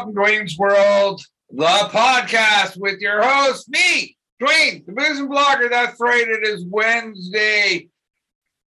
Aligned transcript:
welcome 0.00 0.14
to 0.14 0.20
Dwayne's 0.20 0.56
World, 0.56 1.20
the 1.50 1.64
podcast 1.64 2.78
with 2.80 3.00
your 3.00 3.20
host, 3.22 3.68
me, 3.68 4.16
Dwayne, 4.40 4.86
the 4.86 4.92
booze 4.92 5.18
and 5.18 5.28
blogger. 5.28 5.68
That's 5.68 6.00
right, 6.00 6.26
it 6.26 6.42
is 6.42 6.64
Wednesday, 6.64 7.88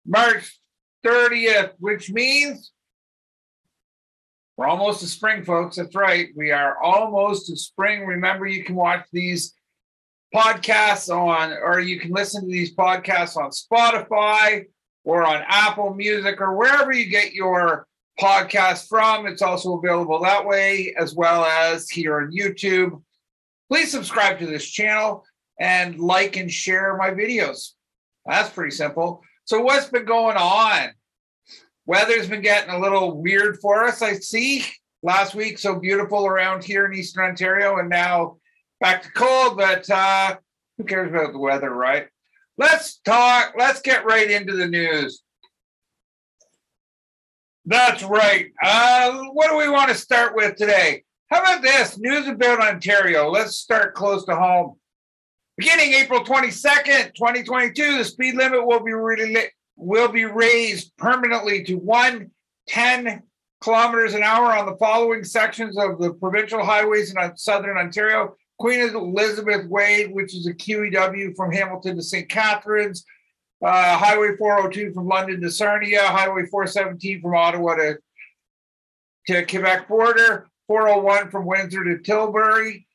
March 0.06 0.60
30th, 1.06 1.72
which 1.80 2.12
means 2.12 2.74
we're 4.58 4.68
almost 4.68 5.00
to 5.00 5.08
spring, 5.08 5.46
folks. 5.46 5.78
That's 5.78 5.96
right. 5.96 6.28
We 6.36 6.52
are 6.52 6.78
almost 6.84 7.48
to 7.48 7.56
spring. 7.56 8.06
Remember, 8.06 8.46
you 8.46 8.66
can 8.66 8.76
watch 8.76 9.06
these 9.14 9.54
podcasts 10.36 11.10
on, 11.10 11.54
or 11.54 11.80
you 11.80 11.98
can 11.98 12.12
listen 12.12 12.42
to 12.42 12.52
these 12.52 12.76
podcasts 12.76 13.38
on 13.38 13.52
Spotify 13.52 14.66
or 15.06 15.24
on 15.26 15.44
Apple 15.48 15.94
Music 15.94 16.42
or 16.42 16.58
wherever 16.58 16.92
you 16.92 17.06
get 17.06 17.32
your 17.32 17.88
podcast 18.22 18.88
from. 18.88 19.26
It's 19.26 19.42
also 19.42 19.78
available 19.78 20.22
that 20.22 20.46
way, 20.46 20.94
as 20.98 21.16
well 21.16 21.44
as 21.44 21.90
here 21.90 22.22
on 22.22 22.32
YouTube. 22.32 23.02
Please 23.70 23.90
subscribe 23.90 24.38
to 24.40 24.46
this 24.46 24.70
channel 24.70 25.26
and 25.60 26.00
like 26.00 26.38
and 26.38 26.52
share 26.52 26.96
my 26.98 27.10
videos. 27.10 27.72
That's 28.26 28.50
pretty 28.50 28.76
simple. 28.76 29.24
So, 29.46 29.62
what's 29.62 29.90
been 29.90 30.06
going 30.06 30.38
on? 30.38 30.90
Weather's 31.88 32.28
been 32.28 32.42
getting 32.42 32.74
a 32.74 32.80
little 32.80 33.20
weird 33.20 33.60
for 33.60 33.84
us. 33.86 34.02
I 34.02 34.14
see 34.14 34.66
last 35.02 35.34
week 35.34 35.58
so 35.58 35.80
beautiful 35.80 36.28
around 36.28 36.64
here 36.64 36.86
in 36.86 36.94
Eastern 36.94 37.26
Ontario, 37.26 37.80
and 37.80 37.90
now 37.90 38.38
back 38.80 39.02
to 39.04 39.12
cold, 39.14 39.58
but 39.58 39.90
uh, 39.90 40.38
who 40.78 40.84
cares 40.84 41.10
about 41.10 41.34
the 41.34 41.40
weather, 41.40 41.74
right? 41.74 42.08
Let's 42.58 43.00
talk, 43.00 43.54
let's 43.58 43.82
get 43.82 44.06
right 44.06 44.30
into 44.30 44.56
the 44.56 44.68
news. 44.68 45.24
That's 47.66 48.04
right. 48.04 48.52
Uh, 48.62 49.24
what 49.34 49.50
do 49.50 49.58
we 49.58 49.70
want 49.70 49.90
to 49.90 49.96
start 49.96 50.36
with 50.36 50.56
today? 50.56 51.04
How 51.30 51.42
about 51.42 51.62
this? 51.62 51.98
News 51.98 52.28
about 52.28 52.60
Ontario. 52.60 53.30
Let's 53.30 53.56
start 53.56 53.94
close 53.94 54.26
to 54.26 54.36
home. 54.36 54.76
Beginning 55.58 55.94
April 55.94 56.24
22nd, 56.24 57.14
2022, 57.14 58.00
the 58.00 58.06
speed 58.06 58.36
limit 58.36 58.66
will 58.66 58.80
be 58.80 58.94
really 58.94 59.38
will 59.76 60.08
be 60.08 60.26
raised 60.26 60.96
permanently 60.98 61.64
to 61.64 61.76
110 61.76 63.24
kilometers 63.62 64.14
an 64.14 64.24
hour 64.24 64.56
on 64.56 64.66
the 64.66 64.78
following 64.78 65.24
sections 65.24 65.78
of 65.78 66.00
the 66.00 66.14
provincial 66.14 66.64
highways 66.66 67.14
in 67.14 67.38
southern 67.38 67.78
Ontario. 67.78 68.36
Queen 68.60 68.80
Elizabeth 68.80 69.68
Way, 69.68 70.08
which 70.08 70.36
is 70.36 70.48
a 70.48 70.54
QEW 70.54 71.36
from 71.36 71.52
Hamilton 71.52 71.96
to 71.96 72.02
St. 72.02 72.28
Catharines, 72.28 73.06
uh, 73.64 73.98
Highway 73.98 74.36
402 74.38 74.94
from 74.94 75.08
London 75.08 75.42
to 75.42 75.52
Sarnia, 75.52 76.02
Highway 76.02 76.46
417 76.46 77.22
from 77.22 77.36
Ottawa 77.36 77.76
to, 77.76 77.98
to 79.28 79.46
Quebec 79.46 79.88
border, 79.88 80.50
401 80.68 81.30
from 81.30 81.46
Windsor 81.46 81.84
to 81.84 82.00
Tilbury, 82.00 82.88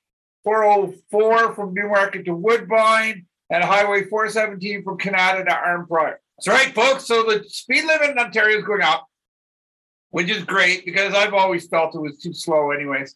404 0.44 1.55
from 1.55 1.75
Newmarket 1.75 2.25
to 2.25 2.34
Woodbine, 2.34 3.27
and 3.50 3.62
Highway 3.62 4.05
417 4.05 4.83
from 4.83 4.98
Kanata 4.98 5.44
to 5.44 5.53
Arnprior. 5.53 6.17
That's 6.39 6.48
right, 6.48 6.75
folks. 6.75 7.06
So 7.06 7.22
the 7.22 7.44
speed 7.48 7.84
limit 7.84 8.11
in 8.11 8.19
Ontario 8.19 8.59
is 8.59 8.64
going 8.64 8.83
up, 8.83 9.06
which 10.11 10.31
is 10.31 10.44
great 10.44 10.84
because 10.84 11.14
I've 11.14 11.34
always 11.34 11.67
felt 11.67 11.94
it 11.94 12.00
was 12.00 12.19
too 12.19 12.34
slow, 12.34 12.72
anyways. 12.72 13.14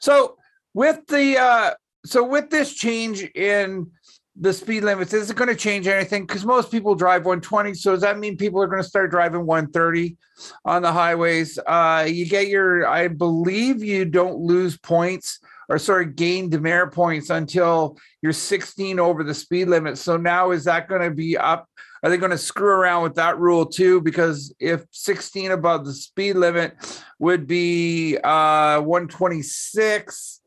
So 0.00 0.36
with 0.74 1.06
the 1.06 1.38
uh 1.38 1.70
so 2.04 2.24
with 2.24 2.50
this 2.50 2.74
change 2.74 3.22
in 3.34 3.90
the 4.38 4.52
speed 4.52 4.84
limits 4.84 5.12
is 5.12 5.30
it 5.30 5.36
going 5.36 5.48
to 5.48 5.56
change 5.56 5.86
anything? 5.86 6.26
Because 6.26 6.44
most 6.44 6.70
people 6.70 6.94
drive 6.94 7.24
120 7.24 7.74
so 7.74 7.92
does 7.92 8.02
that 8.02 8.18
mean 8.18 8.36
people 8.36 8.60
are 8.60 8.66
going 8.66 8.82
to 8.82 8.88
start 8.88 9.10
driving 9.10 9.46
130 9.46 10.16
on 10.64 10.82
the 10.82 10.92
highways? 10.92 11.58
Uh 11.66 12.06
you 12.08 12.26
get 12.26 12.48
your 12.48 12.86
i 12.86 13.08
believe 13.08 13.82
you 13.82 14.04
don't 14.04 14.38
lose 14.38 14.76
points 14.76 15.40
or 15.68 15.78
sorry 15.78 16.06
gain 16.06 16.48
demerit 16.48 16.92
points 16.92 17.30
until 17.30 17.98
you're 18.22 18.32
16 18.32 18.98
over 18.98 19.24
the 19.24 19.34
speed 19.34 19.68
limit. 19.68 19.98
So 19.98 20.16
now 20.16 20.50
is 20.50 20.64
that 20.64 20.88
going 20.88 21.02
to 21.02 21.10
be 21.10 21.36
up? 21.36 21.68
Are 22.02 22.10
they 22.10 22.16
going 22.18 22.30
to 22.30 22.38
screw 22.38 22.70
around 22.70 23.02
with 23.02 23.14
that 23.16 23.38
rule 23.38 23.66
too? 23.66 24.00
Because 24.00 24.54
if 24.60 24.84
16 24.92 25.50
above 25.50 25.84
the 25.84 25.92
speed 25.92 26.36
limit 26.36 26.74
would 27.18 27.46
be 27.46 28.16
uh 28.18 28.80
126 28.80 30.40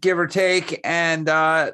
give 0.00 0.18
or 0.18 0.26
take 0.26 0.80
and 0.84 1.28
uh 1.28 1.70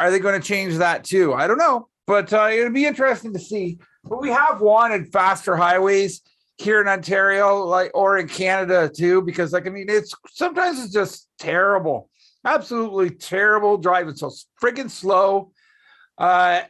are 0.00 0.10
they 0.10 0.18
going 0.18 0.40
to 0.40 0.46
change 0.46 0.76
that 0.76 1.04
too? 1.04 1.34
I 1.34 1.46
don't 1.46 1.58
know, 1.58 1.88
but 2.06 2.32
uh, 2.32 2.48
it'll 2.52 2.72
be 2.72 2.86
interesting 2.86 3.32
to 3.32 3.38
see. 3.38 3.78
But 4.04 4.20
we 4.20 4.30
have 4.30 4.60
wanted 4.60 5.12
faster 5.12 5.56
highways 5.56 6.22
here 6.58 6.80
in 6.80 6.88
Ontario, 6.88 7.64
like 7.64 7.90
or 7.94 8.18
in 8.18 8.28
Canada 8.28 8.90
too, 8.94 9.22
because 9.22 9.52
like 9.52 9.66
I 9.66 9.70
mean, 9.70 9.86
it's 9.88 10.14
sometimes 10.30 10.82
it's 10.82 10.92
just 10.92 11.28
terrible, 11.38 12.08
absolutely 12.44 13.10
terrible 13.10 13.76
driving 13.76 14.16
so 14.16 14.30
freaking 14.62 14.90
slow. 14.90 15.52
Uh, 16.18 16.62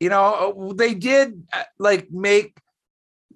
you 0.00 0.08
know, 0.08 0.72
they 0.76 0.94
did 0.94 1.46
uh, 1.52 1.62
like 1.78 2.10
make. 2.10 2.56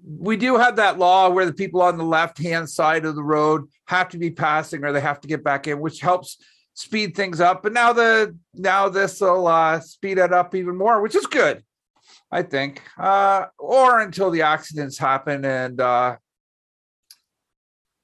We 0.08 0.36
do 0.36 0.56
have 0.56 0.76
that 0.76 0.98
law 0.98 1.30
where 1.30 1.46
the 1.46 1.52
people 1.52 1.82
on 1.82 1.98
the 1.98 2.04
left 2.04 2.38
hand 2.38 2.70
side 2.70 3.04
of 3.04 3.16
the 3.16 3.24
road 3.24 3.68
have 3.88 4.08
to 4.10 4.18
be 4.18 4.30
passing 4.30 4.84
or 4.84 4.92
they 4.92 5.00
have 5.00 5.20
to 5.20 5.28
get 5.28 5.42
back 5.42 5.66
in, 5.66 5.80
which 5.80 6.00
helps 6.00 6.38
speed 6.76 7.16
things 7.16 7.40
up. 7.40 7.62
But 7.62 7.72
now 7.72 7.92
the 7.92 8.36
now 8.54 8.88
this 8.88 9.20
will 9.20 9.48
uh, 9.48 9.80
speed 9.80 10.18
it 10.18 10.32
up 10.32 10.54
even 10.54 10.76
more, 10.76 11.02
which 11.02 11.16
is 11.16 11.26
good, 11.26 11.64
I 12.30 12.42
think. 12.42 12.82
Uh, 12.96 13.46
or 13.58 14.00
until 14.00 14.30
the 14.30 14.42
accidents 14.42 14.96
happen 14.96 15.44
and 15.44 15.80
uh, 15.80 16.16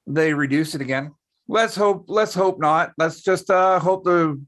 they 0.05 0.33
reduce 0.33 0.75
it 0.75 0.81
again. 0.81 1.13
Let's 1.47 1.75
hope. 1.75 2.05
Let's 2.07 2.33
hope 2.33 2.59
not. 2.59 2.91
Let's 2.97 3.21
just 3.21 3.49
uh, 3.49 3.79
hope 3.79 4.03
the 4.03 4.41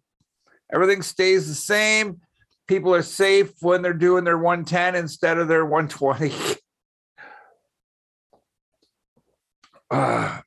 everything 0.74 1.02
stays 1.02 1.48
the 1.48 1.56
same. 1.56 2.20
People 2.68 2.96
are 2.96 3.04
safe 3.04 3.52
when 3.62 3.84
they're 3.84 3.94
doing 3.94 4.24
their 4.24 4.40
110 4.40 4.96
instead 4.96 5.38
of 5.38 5.48
their 5.48 5.66
120. 5.66 6.34
Uh, 9.92 10.42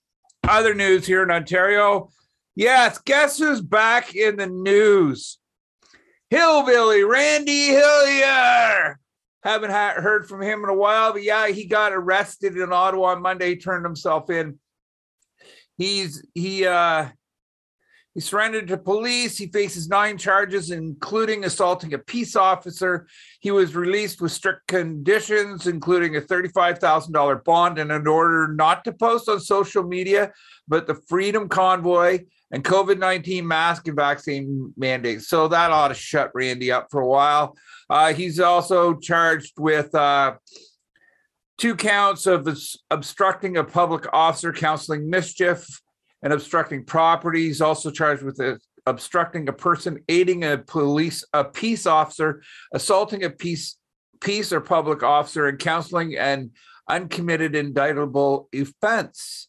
other 0.49 0.75
news 0.75 1.07
here 1.07 1.23
in 1.23 1.31
Ontario 1.31 2.11
Yes, 2.59 2.99
guess 2.99 3.39
who's 3.39 3.61
back 3.61 4.17
in 4.17 4.35
the 4.35 4.49
news? 4.49 5.39
Hillbilly 6.29 7.05
Randy 7.05 7.69
Hillier. 7.69 8.99
Haven't 9.45 9.71
ha- 9.71 9.95
heard 9.99 10.29
from 10.29 10.43
him 10.43 10.65
in 10.65 10.69
a 10.69 10.75
while, 10.75 11.13
but 11.13 11.23
yeah, 11.23 11.47
he 11.47 11.67
got 11.67 11.93
arrested 11.93 12.57
in 12.57 12.73
Ottawa 12.73 13.13
on 13.13 13.23
Monday. 13.23 13.55
Turned 13.55 13.85
himself 13.85 14.29
in. 14.29 14.59
He's 15.77 16.27
he 16.35 16.67
uh 16.67 17.11
he 18.13 18.21
surrendered 18.21 18.67
to 18.67 18.77
police. 18.77 19.39
He 19.39 19.47
faces 19.47 19.89
nine 19.89 20.19
charges, 20.19 20.73
including 20.73 21.45
assaulting 21.45 21.95
a 21.95 21.99
peace 21.99 22.35
officer. 22.35 23.07
He 23.39 23.53
was 23.53 23.77
released 23.77 24.21
with 24.21 24.33
strict 24.33 24.67
conditions, 24.67 25.69
including 25.69 26.17
a 26.17 26.21
$35,000 26.21 27.45
bond 27.45 27.79
and 27.79 27.93
an 27.93 28.09
order 28.09 28.53
not 28.53 28.83
to 28.83 28.93
post 28.93 29.29
on 29.29 29.39
social 29.39 29.85
media, 29.85 30.33
but 30.67 30.89
the 30.89 30.97
Freedom 31.07 31.49
Convoy 31.49 32.25
and 32.51 32.65
COVID 32.65 32.99
19 32.99 33.47
mask 33.47 33.89
and 33.89 33.97
vaccine 33.97 34.73
mandates. 34.77 35.29
So 35.29 35.49
that 35.49 35.71
ought 35.71 35.89
to 35.89 35.95
shut 35.95 36.31
Randy 36.35 36.73
up 36.73 36.89
for 36.91 37.01
a 37.01 37.07
while. 37.07 37.57
Uh, 37.91 38.13
he's 38.15 38.41
also 38.41 38.95
charged 38.95 39.55
with 39.59 39.95
uh, 39.95 40.35
two 41.59 41.75
counts 41.75 42.27
of 42.27 42.49
obstructing 42.91 43.57
a 43.57 43.65
public 43.65 44.07
officer, 44.13 44.53
counseling 44.53 45.11
mischief, 45.11 45.67
and 46.23 46.33
obstructing 46.33 46.85
property. 46.85 47.47
He's 47.47 47.61
also 47.61 47.91
charged 47.91 48.23
with 48.23 48.41
uh, 48.41 48.57
obstructing 48.87 49.49
a 49.49 49.53
person, 49.53 49.99
aiding 50.09 50.45
a 50.45 50.59
police, 50.59 51.25
a 51.33 51.45
peace 51.45 51.87
officer, 51.87 52.43
assaulting 52.73 53.25
a 53.25 53.31
peace, 53.31 53.77
peace 54.21 54.53
or 54.53 54.61
public 54.61 55.03
officer, 55.03 55.49
and 55.49 55.59
counseling 55.59 56.17
an 56.17 56.51
uncommitted 56.89 57.55
indictable 57.55 58.49
offense. 58.55 59.49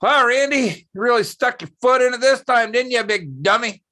Well, 0.00 0.26
Randy, 0.26 0.86
you 0.92 1.00
really 1.00 1.24
stuck 1.24 1.62
your 1.62 1.70
foot 1.80 2.02
in 2.02 2.14
it 2.14 2.20
this 2.20 2.44
time, 2.44 2.72
didn't 2.72 2.90
you, 2.90 3.02
big 3.04 3.42
dummy? 3.42 3.82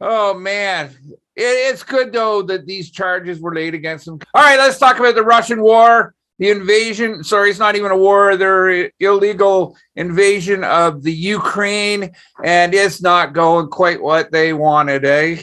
Oh 0.00 0.32
man, 0.32 0.96
it, 1.36 1.42
it's 1.42 1.82
good 1.82 2.12
though 2.12 2.42
that 2.42 2.64
these 2.64 2.90
charges 2.90 3.38
were 3.38 3.54
laid 3.54 3.74
against 3.74 4.08
him. 4.08 4.18
All 4.34 4.42
right, 4.42 4.58
let's 4.58 4.78
talk 4.78 4.98
about 4.98 5.14
the 5.14 5.22
Russian 5.22 5.60
war, 5.60 6.14
the 6.38 6.48
invasion. 6.48 7.22
Sorry, 7.22 7.50
it's 7.50 7.58
not 7.58 7.76
even 7.76 7.90
a 7.90 7.96
war. 7.96 8.36
Their 8.36 8.90
illegal 8.98 9.76
invasion 9.96 10.64
of 10.64 11.02
the 11.02 11.12
Ukraine, 11.12 12.12
and 12.42 12.72
it's 12.72 13.02
not 13.02 13.34
going 13.34 13.68
quite 13.68 14.00
what 14.00 14.32
they 14.32 14.54
wanted, 14.54 15.04
eh? 15.04 15.42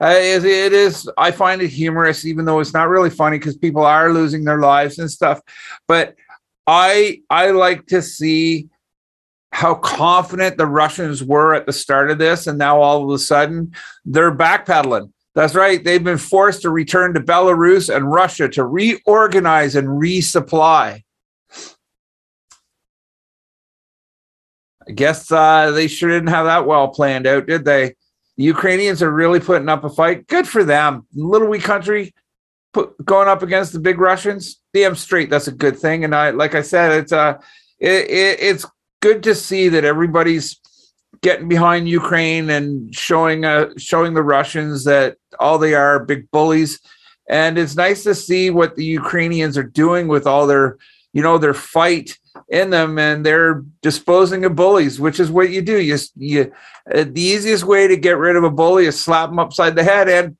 Uh, 0.00 0.14
it, 0.18 0.44
it 0.44 0.72
is. 0.72 1.10
I 1.18 1.30
find 1.32 1.60
it 1.62 1.68
humorous, 1.68 2.24
even 2.26 2.44
though 2.44 2.60
it's 2.60 2.74
not 2.74 2.88
really 2.88 3.10
funny 3.10 3.38
because 3.38 3.56
people 3.56 3.84
are 3.84 4.12
losing 4.12 4.44
their 4.44 4.60
lives 4.60 4.98
and 4.98 5.10
stuff. 5.10 5.40
But 5.88 6.14
I 6.66 7.22
I 7.28 7.50
like 7.50 7.86
to 7.86 8.02
see 8.02 8.68
how 9.56 9.74
confident 9.74 10.58
the 10.58 10.66
Russians 10.66 11.24
were 11.24 11.54
at 11.54 11.64
the 11.64 11.72
start 11.72 12.10
of 12.10 12.18
this, 12.18 12.46
and 12.46 12.58
now 12.58 12.78
all 12.78 13.02
of 13.02 13.10
a 13.10 13.18
sudden 13.18 13.72
they're 14.04 14.36
backpedaling. 14.36 15.10
That's 15.34 15.54
right. 15.54 15.82
They've 15.82 16.04
been 16.04 16.18
forced 16.18 16.60
to 16.62 16.70
return 16.70 17.14
to 17.14 17.20
Belarus 17.20 17.94
and 17.94 18.12
Russia 18.12 18.50
to 18.50 18.66
reorganize 18.66 19.74
and 19.74 19.88
resupply. 19.88 21.04
I 24.86 24.92
guess 24.94 25.32
uh, 25.32 25.70
they 25.70 25.86
sure 25.86 26.10
didn't 26.10 26.28
have 26.28 26.44
that 26.44 26.66
well 26.66 26.88
planned 26.88 27.26
out, 27.26 27.46
did 27.46 27.64
they? 27.64 27.94
The 28.36 28.44
Ukrainians 28.44 29.02
are 29.02 29.10
really 29.10 29.40
putting 29.40 29.70
up 29.70 29.84
a 29.84 29.88
fight. 29.88 30.26
Good 30.26 30.46
for 30.46 30.64
them. 30.64 31.06
Little 31.14 31.48
wee 31.48 31.60
country 31.60 32.12
put, 32.74 33.02
going 33.06 33.26
up 33.26 33.42
against 33.42 33.72
the 33.72 33.80
big 33.80 33.98
Russians. 33.98 34.60
Damn 34.74 34.96
straight, 34.96 35.30
that's 35.30 35.48
a 35.48 35.52
good 35.52 35.78
thing. 35.78 36.04
And 36.04 36.14
I, 36.14 36.28
like 36.28 36.54
I 36.54 36.60
said, 36.60 36.92
it's 36.92 37.12
uh, 37.12 37.38
it, 37.78 38.10
it, 38.10 38.38
it's 38.40 38.66
good 39.06 39.22
to 39.22 39.34
see 39.36 39.68
that 39.68 39.84
everybody's 39.84 40.60
getting 41.20 41.48
behind 41.48 41.88
Ukraine 41.88 42.50
and 42.50 42.92
showing 42.94 43.44
uh, 43.44 43.68
showing 43.78 44.14
the 44.14 44.28
Russians 44.36 44.84
that 44.84 45.16
all 45.38 45.58
they 45.58 45.74
are 45.74 46.04
big 46.04 46.28
bullies. 46.32 46.80
And 47.28 47.56
it's 47.58 47.76
nice 47.76 48.02
to 48.04 48.14
see 48.14 48.50
what 48.50 48.74
the 48.74 48.84
Ukrainians 48.84 49.56
are 49.58 49.70
doing 49.84 50.08
with 50.08 50.26
all 50.26 50.46
their, 50.46 50.76
you 51.12 51.22
know, 51.22 51.38
their 51.38 51.54
fight 51.54 52.18
in 52.48 52.70
them, 52.70 52.98
and 52.98 53.24
they're 53.24 53.64
disposing 53.80 54.44
of 54.44 54.56
bullies, 54.56 55.00
which 55.00 55.18
is 55.20 55.30
what 55.30 55.50
you 55.50 55.62
do. 55.62 55.78
You, 55.80 55.96
you 56.16 56.52
uh, 56.92 57.04
the 57.04 57.26
easiest 57.34 57.64
way 57.64 57.82
to 57.88 57.96
get 57.96 58.18
rid 58.18 58.36
of 58.36 58.44
a 58.44 58.50
bully 58.50 58.86
is 58.86 58.98
slap 58.98 59.30
them 59.30 59.38
upside 59.38 59.74
the 59.76 59.84
head, 59.84 60.08
and 60.08 60.36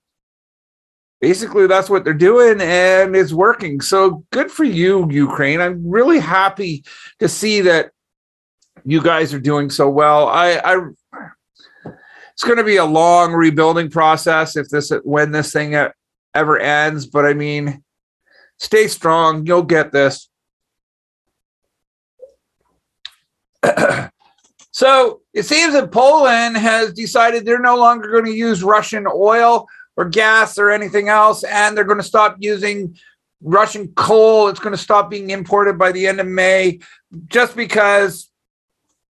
basically 1.21 1.67
that's 1.67 1.91
what 1.91 2.03
they're 2.05 2.15
doing, 2.31 2.61
and 2.61 3.15
it's 3.17 3.33
working. 3.33 3.81
So 3.81 4.25
good 4.33 4.51
for 4.51 4.65
you, 4.65 5.09
Ukraine. 5.11 5.61
I'm 5.61 5.89
really 5.99 6.21
happy 6.21 6.85
to 7.21 7.29
see 7.29 7.61
that 7.63 7.93
you 8.87 9.03
guys 9.03 9.35
are 9.35 9.41
doing 9.41 9.69
so 9.69 9.91
well. 9.91 10.29
I, 10.29 10.61
I 10.65 10.77
it's 12.33 12.45
going 12.45 12.59
to 12.59 12.65
be 12.65 12.77
a 12.77 12.85
long 12.85 13.33
rebuilding 13.33 13.91
process 13.91 14.57
if 14.57 14.69
this 14.69 14.93
when 15.03 15.33
this 15.33 15.53
thing 15.53 15.75
ever 16.35 16.59
ends. 16.59 17.07
But 17.07 17.27
I 17.27 17.35
mean, 17.35 17.83
stay 18.59 18.87
strong. 18.87 19.45
You'll 19.45 19.65
get 19.65 19.91
this. 19.91 20.29
so 24.71 25.23
it 25.35 25.43
seems 25.45 25.73
that 25.73 25.91
Poland 25.91 26.57
has 26.57 26.93
decided 26.93 27.45
they're 27.45 27.59
no 27.59 27.77
longer 27.77 28.11
going 28.13 28.27
to 28.27 28.33
use 28.33 28.63
Russian 28.63 29.07
oil 29.13 29.67
or 29.97 30.05
gas 30.05 30.59
or 30.59 30.71
anything 30.71 31.09
else, 31.09 31.43
and 31.43 31.77
they're 31.77 31.85
going 31.85 31.99
to 31.99 32.05
stop 32.05 32.37
using 32.39 32.97
Russian 33.41 33.89
coal. 33.97 34.47
It's 34.49 34.61
going 34.61 34.77
to 34.77 34.83
stop 34.83 35.11
being 35.11 35.31
imported 35.31 35.77
by 35.77 35.91
the 35.91 36.07
end 36.07 36.21
of 36.21 36.27
May 36.29 36.79
just 37.27 37.57
because 37.57 38.31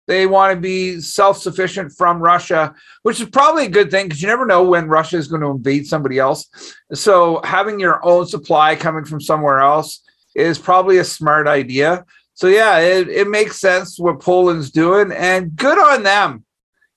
they 0.06 0.26
want 0.26 0.54
to 0.54 0.60
be 0.60 1.00
self 1.00 1.38
sufficient 1.38 1.92
from 1.92 2.20
Russia, 2.20 2.74
which 3.02 3.20
is 3.20 3.28
probably 3.28 3.66
a 3.66 3.70
good 3.70 3.90
thing 3.90 4.06
because 4.06 4.20
you 4.20 4.28
never 4.28 4.46
know 4.46 4.62
when 4.62 4.88
Russia 4.88 5.16
is 5.16 5.28
going 5.28 5.42
to 5.42 5.48
invade 5.48 5.86
somebody 5.86 6.18
else. 6.18 6.48
So 6.92 7.40
having 7.44 7.78
your 7.78 8.04
own 8.04 8.26
supply 8.26 8.74
coming 8.74 9.04
from 9.04 9.20
somewhere 9.20 9.60
else 9.60 10.02
is 10.34 10.58
probably 10.58 10.98
a 10.98 11.04
smart 11.04 11.46
idea. 11.46 12.04
So 12.34 12.48
yeah, 12.48 12.78
it, 12.78 13.08
it 13.08 13.28
makes 13.28 13.60
sense 13.60 13.98
what 13.98 14.20
Poland's 14.20 14.70
doing, 14.70 15.12
and 15.12 15.54
good 15.54 15.78
on 15.78 16.02
them. 16.02 16.44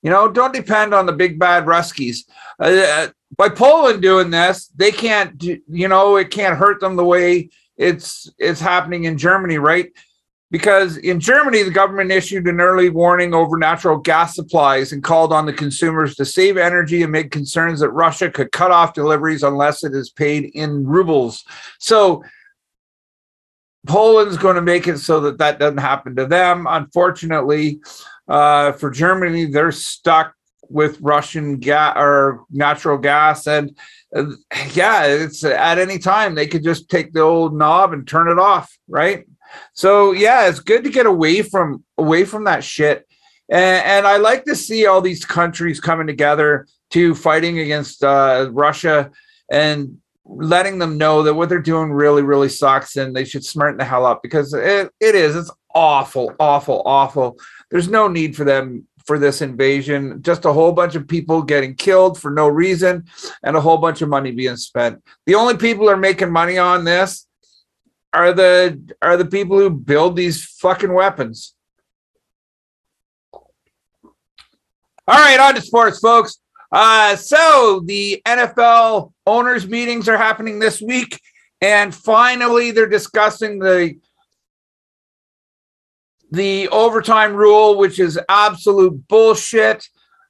You 0.01 0.11
know, 0.11 0.31
don't 0.31 0.53
depend 0.53 0.93
on 0.93 1.05
the 1.05 1.13
big 1.13 1.39
bad 1.39 1.65
Ruskies. 1.65 2.19
Uh, 2.59 2.63
uh 2.65 3.07
by 3.37 3.49
Poland 3.49 4.01
doing 4.01 4.29
this, 4.29 4.67
they 4.75 4.91
can't. 4.91 5.41
You 5.43 5.87
know, 5.87 6.15
it 6.15 6.31
can't 6.31 6.57
hurt 6.57 6.79
them 6.79 6.95
the 6.95 7.03
way 7.03 7.49
it's 7.77 8.31
it's 8.37 8.61
happening 8.61 9.03
in 9.03 9.17
Germany, 9.17 9.57
right? 9.57 9.91
Because 10.55 10.95
in 10.95 11.19
Germany, 11.19 11.63
the 11.63 11.69
government 11.69 12.13
issued 12.13 12.47
an 12.47 12.61
early 12.61 12.89
warning 12.89 13.33
over 13.33 13.57
natural 13.57 13.97
gas 13.97 14.35
supplies 14.35 14.93
and 14.93 15.03
called 15.03 15.33
on 15.33 15.45
the 15.45 15.51
consumers 15.51 16.15
to 16.15 16.23
save 16.23 16.55
energy 16.55 17.01
amid 17.01 17.29
concerns 17.29 17.81
that 17.81 17.89
Russia 17.89 18.31
could 18.31 18.53
cut 18.53 18.71
off 18.71 18.93
deliveries 18.93 19.43
unless 19.43 19.83
it 19.83 19.93
is 19.93 20.09
paid 20.09 20.45
in 20.53 20.85
rubles. 20.85 21.43
So 21.77 22.23
Poland's 23.85 24.37
going 24.37 24.55
to 24.55 24.61
make 24.61 24.87
it 24.87 24.99
so 24.99 25.19
that 25.19 25.39
that 25.39 25.59
doesn't 25.59 25.79
happen 25.79 26.15
to 26.15 26.25
them. 26.25 26.67
Unfortunately, 26.69 27.81
uh, 28.29 28.71
for 28.71 28.89
Germany, 28.89 29.47
they're 29.47 29.73
stuck 29.73 30.35
with 30.69 31.01
Russian 31.01 31.57
gas 31.57 31.97
or 31.97 32.45
natural 32.49 32.97
gas, 32.97 33.45
and 33.45 33.77
uh, 34.15 34.27
yeah, 34.71 35.03
it's 35.03 35.43
at 35.43 35.79
any 35.79 35.99
time 35.99 36.33
they 36.33 36.47
could 36.47 36.63
just 36.63 36.89
take 36.89 37.11
the 37.11 37.19
old 37.19 37.53
knob 37.53 37.91
and 37.91 38.07
turn 38.07 38.29
it 38.29 38.39
off, 38.39 38.73
right? 38.87 39.25
So 39.73 40.11
yeah, 40.11 40.47
it's 40.47 40.59
good 40.59 40.83
to 40.83 40.89
get 40.89 41.05
away 41.05 41.41
from 41.41 41.83
away 41.97 42.25
from 42.25 42.45
that 42.45 42.63
shit. 42.63 43.07
And, 43.49 43.85
and 43.85 44.07
I 44.07 44.17
like 44.17 44.45
to 44.45 44.55
see 44.55 44.85
all 44.85 45.01
these 45.01 45.25
countries 45.25 45.79
coming 45.79 46.07
together 46.07 46.67
to 46.91 47.15
fighting 47.15 47.59
against 47.59 48.03
uh, 48.03 48.49
Russia 48.51 49.11
and 49.51 49.97
letting 50.25 50.79
them 50.79 50.97
know 50.97 51.23
that 51.23 51.33
what 51.33 51.49
they're 51.49 51.61
doing 51.61 51.91
really, 51.91 52.23
really 52.23 52.49
sucks 52.49 52.95
and 52.95 53.15
they 53.15 53.25
should 53.25 53.45
smarten 53.45 53.77
the 53.77 53.85
hell 53.85 54.05
up 54.05 54.21
because 54.23 54.53
it, 54.53 54.89
it 54.99 55.15
is. 55.15 55.35
It's 55.35 55.51
awful, 55.73 56.33
awful, 56.39 56.81
awful. 56.85 57.37
There's 57.69 57.87
no 57.87 58.07
need 58.07 58.35
for 58.35 58.43
them 58.43 58.87
for 59.05 59.19
this 59.19 59.41
invasion. 59.41 60.21
Just 60.23 60.45
a 60.45 60.53
whole 60.53 60.71
bunch 60.71 60.95
of 60.95 61.07
people 61.07 61.43
getting 61.43 61.75
killed 61.75 62.19
for 62.19 62.31
no 62.31 62.47
reason 62.47 63.05
and 63.43 63.55
a 63.55 63.61
whole 63.61 63.77
bunch 63.77 64.01
of 64.01 64.09
money 64.09 64.31
being 64.31 64.57
spent. 64.57 65.03
The 65.27 65.35
only 65.35 65.57
people 65.57 65.89
are 65.89 65.97
making 65.97 66.31
money 66.31 66.57
on 66.57 66.83
this 66.83 67.27
are 68.15 68.31
the 68.31 68.95
are 69.01 69.17
the 69.17 69.25
people 69.25 69.59
who 69.59 69.69
build 69.69 70.15
these 70.15 70.45
fucking 70.45 70.93
weapons. 70.93 71.53
All 75.07 75.19
right, 75.19 75.39
on 75.39 75.53
to 75.53 75.61
sports, 75.61 75.99
folks. 75.99 76.39
Uh, 76.71 77.15
so 77.17 77.83
the 77.85 78.21
NFL 78.25 79.11
owners 79.27 79.67
meetings 79.67 80.07
are 80.07 80.17
happening 80.17 80.59
this 80.59 80.81
week, 80.81 81.19
and 81.61 81.93
finally 81.93 82.71
they're 82.71 82.87
discussing 82.87 83.59
the 83.59 83.99
the 86.31 86.69
overtime 86.69 87.35
rule, 87.35 87.77
which 87.77 87.99
is 87.99 88.17
absolute 88.29 89.07
bullshit. 89.09 89.87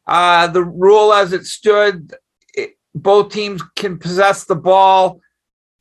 Uh, 0.08 0.48
the 0.48 0.64
rule 0.64 1.14
as 1.14 1.34
it 1.34 1.46
stood, 1.46 2.16
it, 2.56 2.78
both 2.96 3.32
teams 3.32 3.62
can 3.76 3.98
possess 3.98 4.44
the 4.44 4.56
ball 4.56 5.22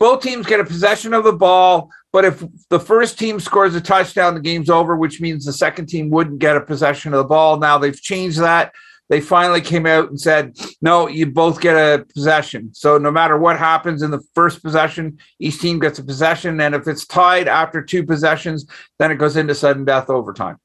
both 0.04 0.20
teams 0.20 0.44
get 0.44 0.60
a 0.60 0.64
possession 0.64 1.14
of 1.14 1.24
the 1.24 1.32
ball, 1.32 1.88
but 2.12 2.26
if 2.26 2.44
the 2.68 2.78
first 2.78 3.18
team 3.18 3.40
scores 3.40 3.74
a 3.74 3.80
touchdown, 3.80 4.34
the 4.34 4.40
game's 4.40 4.68
over, 4.68 4.96
which 4.96 5.18
means 5.18 5.46
the 5.46 5.52
second 5.52 5.86
team 5.86 6.10
wouldn't 6.10 6.40
get 6.40 6.58
a 6.58 6.60
possession 6.60 7.14
of 7.14 7.18
the 7.20 7.24
ball. 7.24 7.58
Now 7.58 7.78
they've 7.78 7.98
changed 7.98 8.38
that. 8.40 8.74
They 9.08 9.22
finally 9.22 9.62
came 9.62 9.86
out 9.86 10.10
and 10.10 10.20
said, 10.20 10.58
no, 10.82 11.08
you 11.08 11.24
both 11.24 11.58
get 11.58 11.74
a 11.74 12.04
possession. 12.04 12.74
So 12.74 12.98
no 12.98 13.10
matter 13.10 13.38
what 13.38 13.58
happens 13.58 14.02
in 14.02 14.10
the 14.10 14.20
first 14.34 14.62
possession, 14.62 15.18
each 15.38 15.58
team 15.58 15.78
gets 15.78 15.98
a 15.98 16.04
possession. 16.04 16.60
And 16.60 16.74
if 16.74 16.86
it's 16.86 17.06
tied 17.06 17.48
after 17.48 17.80
two 17.82 18.04
possessions, 18.04 18.66
then 18.98 19.10
it 19.10 19.16
goes 19.16 19.38
into 19.38 19.54
sudden 19.54 19.86
death 19.86 20.10
overtime. 20.10 20.58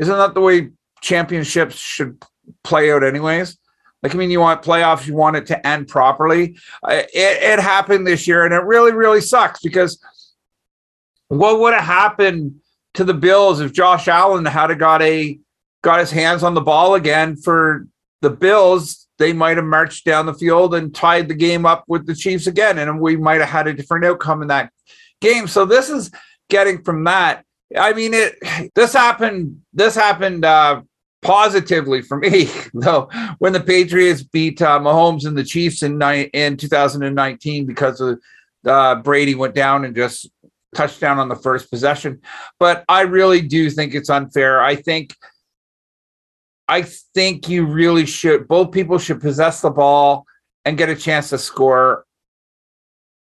Isn't 0.00 0.16
that 0.18 0.34
the 0.34 0.40
way 0.40 0.70
championships 1.00 1.74
should 1.74 2.22
play 2.62 2.92
out, 2.92 3.02
anyways? 3.02 3.58
Like, 4.02 4.14
I 4.14 4.18
mean, 4.18 4.30
you 4.30 4.40
want 4.40 4.62
playoffs, 4.62 5.06
you 5.06 5.14
want 5.14 5.36
it 5.36 5.46
to 5.46 5.66
end 5.66 5.88
properly. 5.88 6.56
It, 6.88 7.10
it 7.14 7.60
happened 7.60 8.06
this 8.06 8.26
year, 8.26 8.44
and 8.44 8.52
it 8.52 8.64
really, 8.64 8.92
really 8.92 9.20
sucks 9.20 9.60
because 9.60 10.02
what 11.28 11.60
would 11.60 11.72
have 11.72 11.84
happened 11.84 12.56
to 12.94 13.04
the 13.04 13.14
Bills 13.14 13.60
if 13.60 13.72
Josh 13.72 14.08
Allen 14.08 14.44
had 14.44 14.76
got 14.78 15.02
a 15.02 15.38
got 15.82 16.00
his 16.00 16.10
hands 16.10 16.42
on 16.42 16.54
the 16.54 16.60
ball 16.60 16.94
again 16.94 17.36
for 17.36 17.86
the 18.22 18.30
Bills? 18.30 19.08
They 19.18 19.32
might 19.32 19.56
have 19.56 19.66
marched 19.66 20.04
down 20.04 20.26
the 20.26 20.34
field 20.34 20.74
and 20.74 20.92
tied 20.92 21.28
the 21.28 21.34
game 21.34 21.64
up 21.64 21.84
with 21.86 22.06
the 22.06 22.14
Chiefs 22.14 22.48
again, 22.48 22.78
and 22.78 23.00
we 23.00 23.16
might 23.16 23.40
have 23.40 23.50
had 23.50 23.68
a 23.68 23.72
different 23.72 24.04
outcome 24.04 24.42
in 24.42 24.48
that 24.48 24.72
game. 25.20 25.46
So 25.46 25.64
this 25.64 25.88
is 25.88 26.10
getting 26.50 26.82
from 26.82 27.04
that. 27.04 27.44
I 27.78 27.92
mean, 27.92 28.14
it. 28.14 28.34
This 28.74 28.92
happened. 28.92 29.62
This 29.72 29.94
happened 29.94 30.44
uh, 30.44 30.82
positively 31.22 32.02
for 32.02 32.18
me, 32.18 32.50
though, 32.74 33.08
when 33.38 33.52
the 33.52 33.60
Patriots 33.60 34.22
beat 34.22 34.60
uh, 34.60 34.78
Mahomes 34.78 35.26
and 35.26 35.36
the 35.36 35.44
Chiefs 35.44 35.82
in 35.82 35.98
ni- 35.98 36.30
in 36.34 36.56
2019 36.56 37.66
because 37.66 38.00
of 38.00 38.20
uh, 38.66 38.96
Brady 38.96 39.34
went 39.34 39.54
down 39.54 39.84
and 39.84 39.94
just 39.94 40.30
touchdown 40.74 41.18
on 41.18 41.28
the 41.28 41.36
first 41.36 41.70
possession. 41.70 42.20
But 42.58 42.84
I 42.88 43.02
really 43.02 43.40
do 43.40 43.70
think 43.70 43.94
it's 43.94 44.10
unfair. 44.10 44.62
I 44.62 44.76
think 44.76 45.14
I 46.68 46.82
think 46.82 47.48
you 47.48 47.66
really 47.66 48.06
should 48.06 48.48
both 48.48 48.72
people 48.72 48.98
should 48.98 49.20
possess 49.20 49.60
the 49.60 49.70
ball 49.70 50.24
and 50.64 50.78
get 50.78 50.88
a 50.88 50.96
chance 50.96 51.30
to 51.30 51.38
score. 51.38 52.04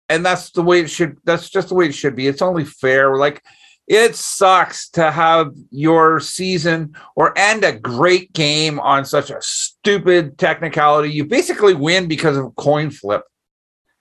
And 0.09 0.25
that's 0.25 0.51
the 0.51 0.61
way 0.61 0.81
it 0.81 0.89
should 0.89 1.17
that's 1.23 1.49
just 1.49 1.69
the 1.69 1.75
way 1.75 1.87
it 1.87 1.95
should 1.95 2.15
be. 2.15 2.27
It's 2.27 2.41
only 2.41 2.65
fair. 2.65 3.17
Like 3.17 3.43
it 3.87 4.15
sucks 4.15 4.89
to 4.91 5.11
have 5.11 5.53
your 5.69 6.19
season 6.19 6.95
or 7.15 7.37
end 7.37 7.63
a 7.63 7.77
great 7.77 8.31
game 8.33 8.79
on 8.79 9.03
such 9.05 9.29
a 9.29 9.41
stupid 9.41 10.37
technicality. 10.37 11.09
You 11.11 11.25
basically 11.25 11.73
win 11.73 12.07
because 12.07 12.37
of 12.37 12.45
a 12.45 12.51
coin 12.51 12.91
flip. 12.91 13.23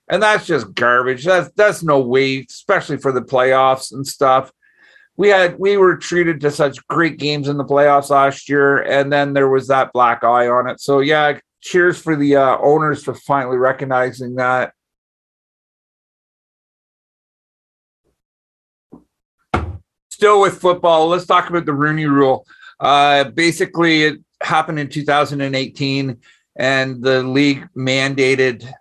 And 0.09 0.23
that's 0.23 0.47
just 0.47 0.75
garbage. 0.75 1.25
That's 1.25 1.51
that's 1.57 1.83
no 1.83 2.01
way, 2.01 2.45
especially 2.49 2.99
for 2.99 3.13
the 3.13 3.23
playoffs 3.23 3.93
and 3.93 4.07
stuff. 4.07 4.53
We 5.17 5.29
had 5.29 5.59
we 5.59 5.77
were 5.77 5.97
treated 5.97 6.41
to 6.43 6.51
such 6.51 6.87
great 6.89 7.19
games 7.19 7.49
in 7.49 7.57
the 7.57 7.65
playoffs 7.65 8.11
last 8.11 8.49
year, 8.49 8.83
and 8.83 9.13
then 9.13 9.33
there 9.33 9.49
was 9.49 9.69
that 9.69 9.93
black 9.93 10.23
eye 10.23 10.49
on 10.49 10.69
it. 10.69 10.81
So 10.81 11.01
yeah, 11.01 11.39
cheers 11.61 11.99
for 11.99 12.17
the 12.17 12.37
uh, 12.37 12.59
owners 12.59 13.03
for 13.05 13.15
finally 13.15 13.57
recognizing 13.57 14.35
that. 14.37 14.75
Still 20.23 20.41
with 20.41 20.61
football, 20.61 21.09
let's 21.09 21.27
talk 21.27 21.51
about 21.51 21.67
the 21.67 21.73
Rooney 21.73 22.07
Rule. 22.07 22.47
Uh, 22.79 23.25
basically, 23.25 24.05
it 24.05 24.21
happened 24.41 24.79
in 24.79 24.89
2018, 24.89 26.17
and 26.55 27.03
the 27.03 27.25
league 27.25 27.67
mandated 27.77 28.73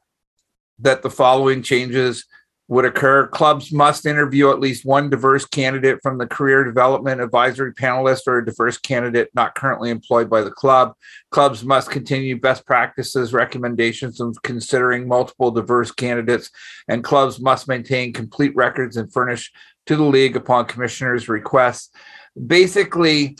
that 0.77 1.01
the 1.01 1.09
following 1.09 1.63
changes 1.63 2.25
would 2.67 2.85
occur. 2.85 3.27
Clubs 3.27 3.73
must 3.73 4.05
interview 4.05 4.51
at 4.51 4.59
least 4.59 4.85
one 4.85 5.09
diverse 5.09 5.43
candidate 5.43 5.97
from 6.03 6.19
the 6.19 6.27
career 6.27 6.63
development 6.63 7.19
advisory 7.19 7.73
panelist 7.73 8.27
or 8.27 8.37
a 8.37 8.45
diverse 8.45 8.77
candidate 8.77 9.29
not 9.33 9.55
currently 9.55 9.89
employed 9.89 10.29
by 10.29 10.41
the 10.41 10.51
club. 10.51 10.93
Clubs 11.31 11.65
must 11.65 11.89
continue 11.89 12.39
best 12.39 12.67
practices, 12.67 13.33
recommendations 13.33 14.21
of 14.21 14.41
considering 14.43 15.07
multiple 15.07 15.49
diverse 15.49 15.91
candidates, 15.91 16.51
and 16.87 17.03
clubs 17.03 17.41
must 17.41 17.67
maintain 17.67 18.13
complete 18.13 18.55
records 18.55 18.95
and 18.95 19.11
furnish 19.11 19.51
to 19.87 19.95
the 19.95 20.03
league 20.03 20.35
upon 20.35 20.65
commissioners' 20.65 21.29
request. 21.29 21.95
Basically, 22.47 23.37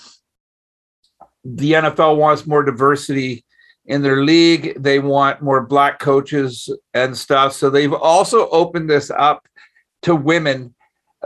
the 1.44 1.74
NFL 1.74 2.18
wants 2.18 2.46
more 2.46 2.64
diversity 2.64 3.46
in 3.86 4.02
their 4.02 4.24
league. 4.24 4.82
They 4.82 5.00
want 5.00 5.42
more 5.42 5.66
black 5.66 6.00
coaches 6.00 6.70
and 6.94 7.18
stuff. 7.18 7.54
So 7.54 7.70
they've 7.70 7.94
also 7.94 8.50
opened 8.50 8.90
this 8.90 9.10
up 9.12 9.48
to 10.04 10.16
women 10.16 10.74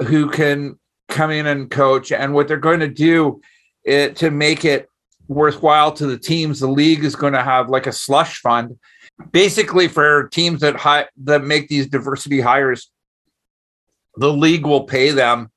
who 0.07 0.29
can 0.29 0.79
come 1.09 1.31
in 1.31 1.47
and 1.47 1.69
coach. 1.69 2.11
And 2.11 2.33
what 2.33 2.47
they're 2.47 2.57
going 2.57 2.79
to 2.79 2.87
do 2.87 3.41
it, 3.83 4.15
to 4.17 4.31
make 4.31 4.65
it 4.65 4.89
worthwhile 5.27 5.91
to 5.93 6.07
the 6.07 6.17
teams, 6.17 6.59
the 6.59 6.67
league 6.67 7.03
is 7.03 7.15
going 7.15 7.33
to 7.33 7.43
have 7.43 7.69
like 7.69 7.87
a 7.87 7.91
slush 7.91 8.39
fund, 8.39 8.77
basically 9.31 9.87
for 9.87 10.27
teams 10.29 10.61
that 10.61 10.75
hi- 10.75 11.07
that 11.23 11.43
make 11.43 11.67
these 11.67 11.87
diversity 11.87 12.41
hires. 12.41 12.91
The 14.17 14.31
league 14.31 14.65
will 14.65 14.83
pay 14.83 15.11
them, 15.11 15.51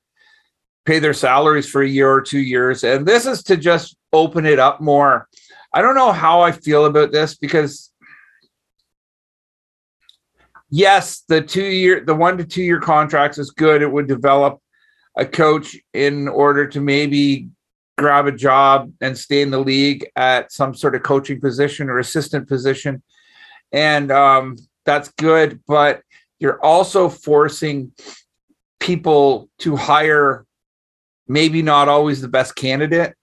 pay 0.84 0.98
their 0.98 1.14
salaries 1.14 1.68
for 1.68 1.82
a 1.82 1.88
year 1.88 2.10
or 2.10 2.20
two 2.20 2.40
years, 2.40 2.84
and 2.84 3.06
this 3.06 3.26
is 3.26 3.42
to 3.44 3.56
just 3.56 3.96
open 4.12 4.46
it 4.46 4.58
up 4.58 4.80
more 4.80 5.28
I 5.72 5.82
don't 5.82 5.94
know 5.94 6.12
how 6.12 6.40
I 6.40 6.52
feel 6.52 6.86
about 6.86 7.12
this 7.12 7.36
because 7.36 7.92
yes, 10.70 11.24
the 11.28 11.42
two 11.42 11.64
year, 11.64 12.04
the 12.04 12.14
one 12.14 12.38
to 12.38 12.44
two 12.44 12.62
year 12.62 12.80
contracts 12.80 13.38
is 13.38 13.50
good. 13.50 13.82
It 13.82 13.92
would 13.92 14.08
develop 14.08 14.60
a 15.16 15.26
coach 15.26 15.76
in 15.92 16.28
order 16.28 16.66
to 16.68 16.80
maybe 16.80 17.48
grab 17.98 18.26
a 18.26 18.32
job 18.32 18.92
and 19.00 19.18
stay 19.18 19.42
in 19.42 19.50
the 19.50 19.58
league 19.58 20.08
at 20.16 20.52
some 20.52 20.74
sort 20.74 20.94
of 20.94 21.02
coaching 21.02 21.40
position 21.40 21.90
or 21.90 21.98
assistant 21.98 22.48
position. 22.48 23.02
And 23.72 24.10
um, 24.10 24.56
that's 24.86 25.10
good. 25.12 25.60
But 25.66 26.02
you're 26.38 26.64
also 26.64 27.08
forcing 27.08 27.92
people 28.80 29.48
to 29.58 29.76
hire 29.76 30.44
maybe 31.26 31.62
not 31.62 31.88
always 31.88 32.20
the 32.20 32.28
best 32.28 32.56
candidate. 32.56 33.14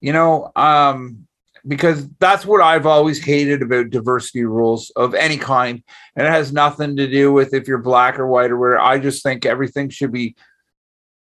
You 0.00 0.12
know, 0.12 0.50
um, 0.56 1.28
because 1.66 2.08
that's 2.18 2.44
what 2.44 2.60
I've 2.60 2.86
always 2.86 3.24
hated 3.24 3.62
about 3.62 3.90
diversity 3.90 4.44
rules 4.44 4.90
of 4.96 5.14
any 5.14 5.36
kind. 5.36 5.82
And 6.16 6.26
it 6.26 6.30
has 6.30 6.52
nothing 6.52 6.96
to 6.96 7.06
do 7.06 7.32
with 7.32 7.54
if 7.54 7.68
you're 7.68 7.78
black 7.78 8.18
or 8.18 8.26
white 8.26 8.50
or 8.50 8.58
where 8.58 8.80
I 8.80 8.98
just 8.98 9.22
think 9.22 9.46
everything 9.46 9.88
should 9.88 10.12
be 10.12 10.34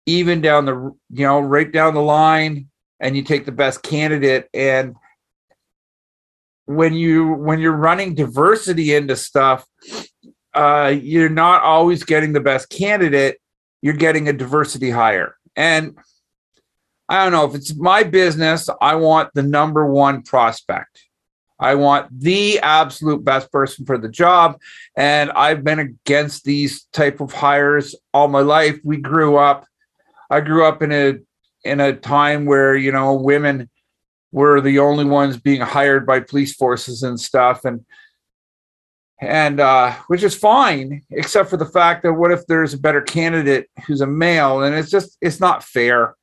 even 0.06 0.42
down 0.42 0.66
the, 0.66 0.74
you 1.10 1.26
know, 1.26 1.40
right 1.40 1.72
down 1.72 1.94
the 1.94 2.02
line 2.02 2.68
and 3.00 3.16
you 3.16 3.24
take 3.24 3.46
the 3.46 3.52
best 3.52 3.82
candidate. 3.82 4.50
And 4.54 4.96
when 6.66 6.94
you, 6.94 7.32
when 7.34 7.60
you're 7.60 7.72
running 7.72 8.14
diversity 8.14 8.94
into 8.94 9.16
stuff, 9.16 9.66
uh, 10.56 10.96
you're 11.02 11.30
not 11.30 11.62
always 11.62 12.04
getting 12.04 12.34
the 12.34 12.40
best 12.40 12.70
candidate. 12.70 13.40
You're 13.82 13.94
getting 13.94 14.28
a 14.30 14.34
diversity 14.34 14.90
hire. 14.90 15.36
And 15.56 15.98
I 17.08 17.24
don't 17.24 17.34
know 17.34 17.46
if 17.46 17.54
it's 17.54 17.76
my 17.76 18.04
business, 18.04 18.70
I 18.82 18.96
want 18.96 19.32
the 19.34 19.44
number 19.44 19.86
one 19.86 20.24
prospect. 20.24 21.04
I 21.60 21.76
want 21.76 22.08
the 22.20 22.60
absolute 22.60 23.24
best 23.24 23.52
person 23.52 23.86
for 23.86 23.98
the 23.98 24.10
job. 24.10 24.60
And 24.98 25.32
I've 25.32 25.64
been 25.64 25.80
against 25.80 26.44
these 26.44 26.86
type 26.92 27.22
of 27.22 27.32
hires 27.32 27.96
all 28.14 28.28
my 28.28 28.42
life. 28.42 28.80
We 28.84 28.98
grew 28.98 29.38
up, 29.38 29.66
I 30.30 30.42
grew 30.42 30.66
up 30.66 30.82
in 30.82 30.92
a 30.92 31.16
in 31.64 31.80
a 31.80 31.94
time 31.94 32.46
where, 32.46 32.76
you 32.76 32.92
know, 32.92 33.14
women 33.16 33.70
were 34.32 34.62
the 34.62 34.80
only 34.80 35.06
ones 35.06 35.38
being 35.38 35.62
hired 35.62 36.06
by 36.06 36.20
police 36.20 36.54
forces 36.56 37.04
and 37.04 37.20
stuff. 37.20 37.66
And 37.66 37.86
and 39.22 39.60
uh, 39.60 39.94
which 40.08 40.24
is 40.24 40.36
fine, 40.36 41.02
except 41.12 41.50
for 41.50 41.58
the 41.58 41.66
fact 41.66 42.04
that 42.04 42.14
what 42.14 42.32
if 42.32 42.46
there's 42.48 42.74
a 42.74 42.80
better 42.80 43.02
candidate 43.02 43.70
who's 43.86 44.02
a 44.02 44.08
male? 44.08 44.64
And 44.64 44.76
it's 44.76 44.92
just 44.92 45.18
it's 45.22 45.40
not 45.40 45.64
fair. 45.64 46.16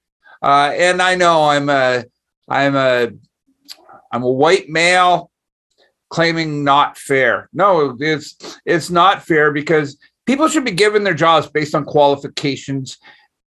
Uh, 0.43 0.73
and 0.77 1.01
I 1.01 1.15
know 1.15 1.49
I'm 1.49 1.69
a 1.69 2.05
I'm 2.49 2.77
a 2.77 3.11
I'm 4.11 4.23
a 4.23 4.31
white 4.31 4.69
male 4.69 5.31
claiming 6.11 6.63
not 6.63 6.99
fair. 6.99 7.49
No, 7.53 7.97
it's 7.99 8.37
it's 8.67 8.91
not 8.91 9.23
fair 9.23 9.53
because 9.53 9.97
people 10.27 10.49
should 10.49 10.65
be 10.65 10.71
given 10.71 11.05
their 11.05 11.15
jobs 11.15 11.49
based 11.49 11.75
on 11.75 11.85
qualifications 11.85 12.99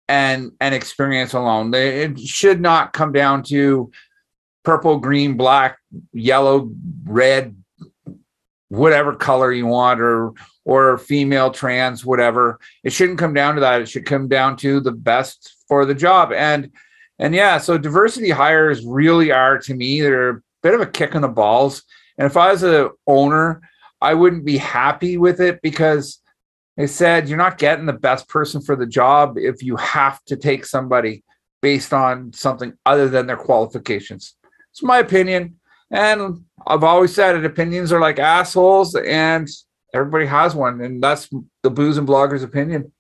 and 0.08 0.52
and 0.60 0.74
experience 0.74 1.34
alone. 1.34 1.72
They, 1.72 2.04
it 2.04 2.20
should 2.20 2.62
not 2.62 2.94
come 2.94 3.12
down 3.12 3.44
to 3.44 3.92
purple, 4.64 4.98
green, 4.98 5.38
black, 5.38 5.78
yellow, 6.12 6.72
red, 7.04 7.56
whatever 8.76 9.16
color 9.16 9.52
you 9.52 9.66
want, 9.66 10.00
or 10.00 10.34
or 10.66 10.98
female, 10.98 11.52
trans, 11.52 12.04
whatever. 12.04 12.60
It 12.84 12.92
shouldn't 12.92 13.20
come 13.20 13.34
down 13.34 13.56
to 13.56 13.62
that. 13.62 13.82
It 13.82 13.90
should 13.90 14.06
come 14.06 14.28
down 14.28 14.58
to 14.58 14.80
the 14.80 14.92
best 14.92 15.56
for 15.68 15.86
the 15.86 15.96
job. 15.96 16.32
And 16.32 16.72
and 17.20 17.34
yeah, 17.34 17.58
so 17.60 17.78
diversity 17.78 18.30
hires 18.30 18.86
really 18.86 19.32
are 19.32 19.58
to 19.60 19.74
me, 19.74 20.02
they're 20.02 20.30
a 20.30 20.42
bit 20.64 20.74
of 20.74 20.82
a 20.82 20.86
kick 20.86 21.16
in 21.16 21.22
the 21.22 21.28
balls. 21.28 21.84
And 22.18 22.26
if 22.26 22.36
I 22.38 22.52
was 22.52 22.64
a 22.64 22.92
owner, 23.08 23.62
I 24.02 24.14
wouldn't 24.14 24.46
be 24.46 24.58
happy 24.58 25.18
with 25.18 25.40
it 25.40 25.62
because 25.62 26.20
they 26.78 26.88
said 26.88 27.30
you're 27.30 27.38
not 27.38 27.58
getting 27.58 27.86
the 27.86 27.94
best 27.94 28.28
person 28.28 28.62
for 28.62 28.76
the 28.76 28.86
job 28.86 29.38
if 29.38 29.64
you 29.64 29.78
have 29.78 30.24
to 30.26 30.36
take 30.36 30.66
somebody 30.66 31.24
based 31.62 31.94
on 31.94 32.34
something 32.34 32.74
other 32.86 33.08
than 33.08 33.28
their 33.28 33.38
qualifications. 33.38 34.36
It's 34.72 34.84
my 34.84 35.00
opinion. 35.00 35.60
And 35.96 36.44
I've 36.68 36.84
always 36.84 37.16
said 37.16 37.38
it 37.38 37.46
opinions 37.46 37.94
are 37.94 38.02
like 38.02 38.20
assholes, 38.20 38.96
and 38.96 39.48
everybody 39.94 40.26
has 40.26 40.54
one. 40.54 40.82
And 40.82 41.02
that's 41.02 41.30
the 41.64 41.70
booze 41.70 41.98
and 41.98 42.06
bloggers 42.06 42.44
opinion. 42.44 42.92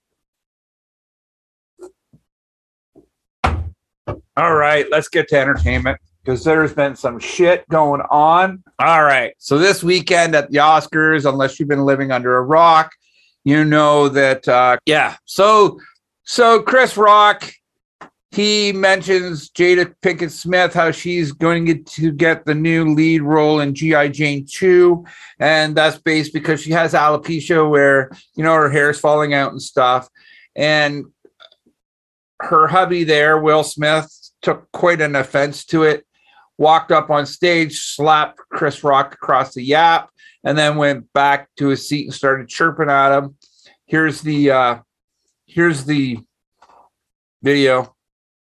All 4.37 4.55
right, 4.55 4.85
let's 4.89 5.09
get 5.09 5.27
to 5.29 5.37
entertainment 5.37 5.99
because 6.23 6.45
there's 6.45 6.73
been 6.73 6.95
some 6.95 7.19
shit 7.19 7.67
going 7.67 8.01
on. 8.09 8.63
All 8.79 9.03
right. 9.03 9.33
So 9.39 9.57
this 9.57 9.83
weekend 9.83 10.33
at 10.33 10.49
the 10.49 10.59
Oscars, 10.59 11.29
unless 11.29 11.59
you've 11.59 11.69
been 11.69 11.83
living 11.83 12.11
under 12.11 12.37
a 12.37 12.43
rock, 12.43 12.93
you 13.43 13.65
know 13.65 14.07
that 14.07 14.47
uh 14.47 14.77
yeah. 14.85 15.17
So 15.25 15.79
so 16.23 16.61
Chris 16.61 16.95
Rock 16.95 17.51
he 18.35 18.73
mentions 18.73 19.49
Jada 19.49 19.95
Pinkett 20.01 20.29
Smith, 20.29 20.73
how 20.73 20.91
she's 20.91 21.31
going 21.31 21.65
to 21.65 22.11
get, 22.11 22.43
the 22.43 22.53
new 22.53 22.93
lead 22.93 23.21
role 23.21 23.61
in 23.61 23.73
G.I. 23.73 24.09
Jane 24.09 24.45
2. 24.45 25.05
And 25.39 25.73
that's 25.73 25.97
based 25.99 26.33
because 26.33 26.61
she 26.61 26.71
has 26.71 26.93
alopecia 26.93 27.69
where, 27.69 28.11
you 28.35 28.43
know, 28.43 28.53
her 28.53 28.69
hair 28.69 28.89
is 28.89 28.99
falling 28.99 29.33
out 29.33 29.53
and 29.53 29.61
stuff. 29.61 30.09
And 30.53 31.05
her 32.41 32.67
hubby 32.67 33.05
there, 33.05 33.39
Will 33.39 33.63
Smith, 33.63 34.11
took 34.41 34.69
quite 34.73 34.99
an 34.99 35.15
offense 35.15 35.63
to 35.67 35.83
it, 35.83 36.05
walked 36.57 36.91
up 36.91 37.09
on 37.09 37.25
stage, 37.25 37.79
slapped 37.79 38.41
Chris 38.51 38.83
Rock 38.83 39.13
across 39.13 39.53
the 39.53 39.63
yap, 39.63 40.09
and 40.43 40.57
then 40.57 40.75
went 40.75 41.11
back 41.13 41.47
to 41.55 41.69
his 41.69 41.87
seat 41.87 42.07
and 42.07 42.13
started 42.13 42.49
chirping 42.49 42.89
at 42.89 43.17
him. 43.17 43.37
Here's 43.85 44.19
the 44.19 44.51
uh 44.51 44.79
here's 45.45 45.85
the 45.85 46.19
video. 47.41 47.94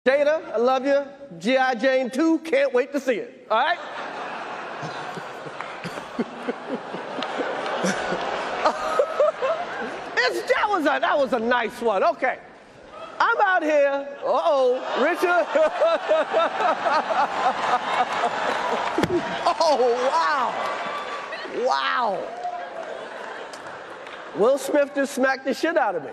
Jada, 0.07 0.52
I 0.54 0.57
love 0.57 0.87
you. 0.87 1.04
G.I. 1.38 1.75
Jane 1.75 2.09
2, 2.09 2.38
can't 2.38 2.73
wait 2.73 2.90
to 2.92 3.00
see 3.00 3.16
it. 3.16 3.47
All 3.50 3.59
right? 3.59 3.78
that 10.61 10.69
was 10.69 10.83
a 10.83 11.00
that 11.00 11.19
was 11.19 11.33
a 11.33 11.38
nice 11.38 11.80
one. 11.80 12.02
Okay. 12.02 12.38
I'm 13.19 13.40
out 13.42 13.62
here. 13.62 14.09
Uh-oh, 14.25 14.76
Richard. 15.02 15.26
oh, 19.61 19.78
wow. 20.11 20.54
Wow. 21.66 22.26
Will 24.37 24.57
Smith 24.57 24.92
just 24.95 25.14
smacked 25.14 25.45
the 25.45 25.52
shit 25.52 25.76
out 25.76 25.95
of 25.97 26.04
me. 26.04 26.11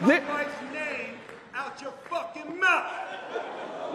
Keep 0.00 0.08
my 0.08 0.34
wife's 0.34 0.62
name 0.72 1.14
out 1.54 1.80
your 1.80 1.92
fucking 2.14 2.60
mouth. 2.60 2.92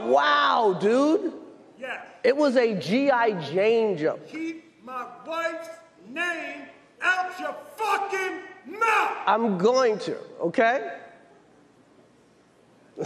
Wow, 0.03 0.77
dude. 0.79 1.33
Yes. 1.79 2.05
It 2.23 2.35
was 2.35 2.57
a 2.57 2.75
G.I. 2.75 3.41
Jane 3.49 3.97
joke. 3.97 4.27
Keep 4.27 4.83
my 4.83 5.05
wife's 5.25 5.69
name 6.09 6.63
out 7.01 7.39
your 7.39 7.55
fucking 7.77 8.79
mouth. 8.79 9.17
I'm 9.25 9.57
going 9.57 9.99
to, 9.99 10.17
okay? 10.41 10.97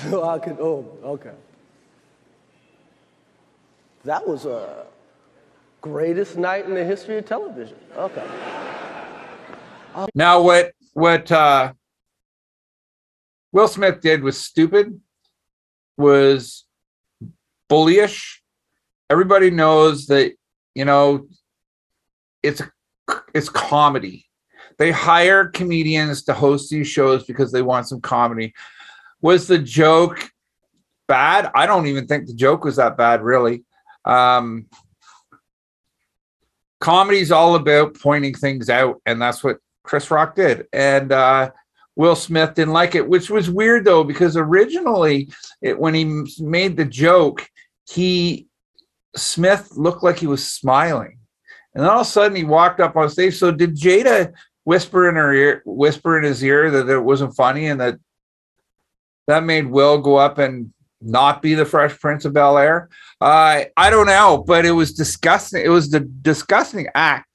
So 0.10 0.28
I 0.28 0.40
could, 0.40 0.58
oh, 0.60 0.90
okay. 1.04 1.36
That 4.06 4.28
was 4.28 4.48
a 4.48 4.88
greatest 5.82 6.36
night 6.36 6.66
in 6.66 6.74
the 6.74 6.84
history 6.84 7.20
of 7.20 7.26
television. 7.28 7.78
Okay. 7.96 8.26
Now, 10.16 10.42
what 10.42 10.72
what 10.94 11.32
uh, 11.32 11.74
Will 13.54 13.68
Smith 13.68 14.02
did 14.02 14.24
was 14.24 14.38
stupid, 14.38 15.00
was 15.96 16.66
bullyish. 17.70 18.40
Everybody 19.10 19.52
knows 19.52 20.08
that 20.08 20.34
you 20.74 20.86
know 20.86 21.28
it's 22.42 22.64
it's 23.34 23.50
comedy. 23.50 24.26
They 24.80 24.92
hire 24.92 25.48
comedians 25.48 26.24
to 26.24 26.34
host 26.34 26.72
these 26.72 26.88
shows 26.88 27.26
because 27.26 27.52
they 27.52 27.62
want 27.62 27.88
some 27.88 28.02
comedy. 28.02 28.54
Was 29.22 29.46
the 29.46 29.60
joke 29.60 30.30
bad? 31.08 31.52
I 31.54 31.68
don't 31.68 31.86
even 31.86 32.08
think 32.08 32.26
the 32.26 32.34
joke 32.34 32.66
was 32.66 32.78
that 32.78 32.98
bad, 32.98 33.22
really. 33.22 33.64
Um, 34.04 34.66
comedy's 36.82 37.32
all 37.32 37.54
about 37.54 38.00
pointing 38.00 38.34
things 38.34 38.72
out, 38.72 39.00
and 39.06 39.22
that's 39.22 39.44
what 39.44 39.60
Chris 39.84 40.10
Rock 40.10 40.36
did. 40.36 40.66
And 40.74 41.12
uh, 41.12 41.52
Will 41.96 42.16
Smith 42.16 42.56
didn't 42.56 42.74
like 42.74 42.96
it, 42.96 43.08
which 43.08 43.30
was 43.30 43.50
weird 43.50 43.86
though, 43.86 44.04
because 44.04 44.36
originally, 44.36 45.30
it, 45.62 45.78
when 45.78 45.94
he 45.94 46.26
made 46.40 46.76
the 46.76 46.86
joke, 46.86 47.48
he 47.90 48.48
Smith 49.16 49.70
looked 49.76 50.04
like 50.04 50.18
he 50.18 50.28
was 50.28 50.48
smiling, 50.48 51.20
and 51.74 51.84
then 51.84 51.90
all 51.90 52.02
of 52.02 52.08
a 52.08 52.10
sudden 52.10 52.36
he 52.36 52.44
walked 52.44 52.80
up 52.80 52.96
on 52.96 53.10
stage. 53.10 53.38
So 53.38 53.52
did 53.52 53.76
Jada 53.76 54.34
whisper 54.64 55.08
in 55.08 55.16
her 55.16 55.34
ear, 55.34 55.62
whisper 55.66 56.18
in 56.18 56.24
his 56.24 56.44
ear 56.44 56.72
that 56.72 56.90
it 56.90 57.00
wasn't 57.00 57.36
funny, 57.36 57.68
and 57.68 57.80
that 57.80 58.00
that 59.28 59.44
made 59.44 59.68
Will 59.68 60.00
go 60.00 60.16
up 60.16 60.38
and 60.40 60.74
not 61.00 61.42
be 61.42 61.54
the 61.54 61.66
Fresh 61.66 62.00
Prince 62.00 62.26
of 62.26 62.34
Bel 62.34 62.58
Air? 62.58 62.90
Uh, 63.22 63.66
I 63.78 63.90
don't 63.90 64.08
know, 64.08 64.44
but 64.46 64.66
it 64.66 64.72
was 64.72 64.94
disgusting. 64.94 65.64
It 65.64 65.70
was 65.70 65.92
the 65.92 66.00
disgusting 66.00 66.88
act. 66.96 67.30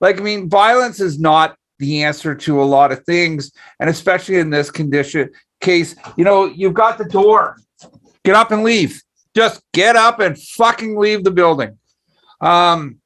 Like, 0.00 0.20
I 0.20 0.22
mean, 0.22 0.48
violence 0.48 1.00
is 1.00 1.18
not 1.18 1.56
the 1.78 2.04
answer 2.04 2.34
to 2.34 2.62
a 2.62 2.64
lot 2.64 2.92
of 2.92 3.04
things, 3.04 3.52
and 3.80 3.90
especially 3.90 4.36
in 4.36 4.50
this 4.50 4.70
condition 4.70 5.30
case, 5.60 5.96
you 6.16 6.24
know, 6.24 6.44
you've 6.46 6.74
got 6.74 6.98
the 6.98 7.04
door. 7.04 7.56
Get 8.24 8.36
up 8.36 8.50
and 8.50 8.62
leave. 8.62 9.02
Just 9.34 9.62
get 9.72 9.96
up 9.96 10.20
and 10.20 10.38
fucking 10.38 10.96
leave 10.96 11.24
the 11.24 11.30
building. 11.30 11.78
Um, 12.40 12.98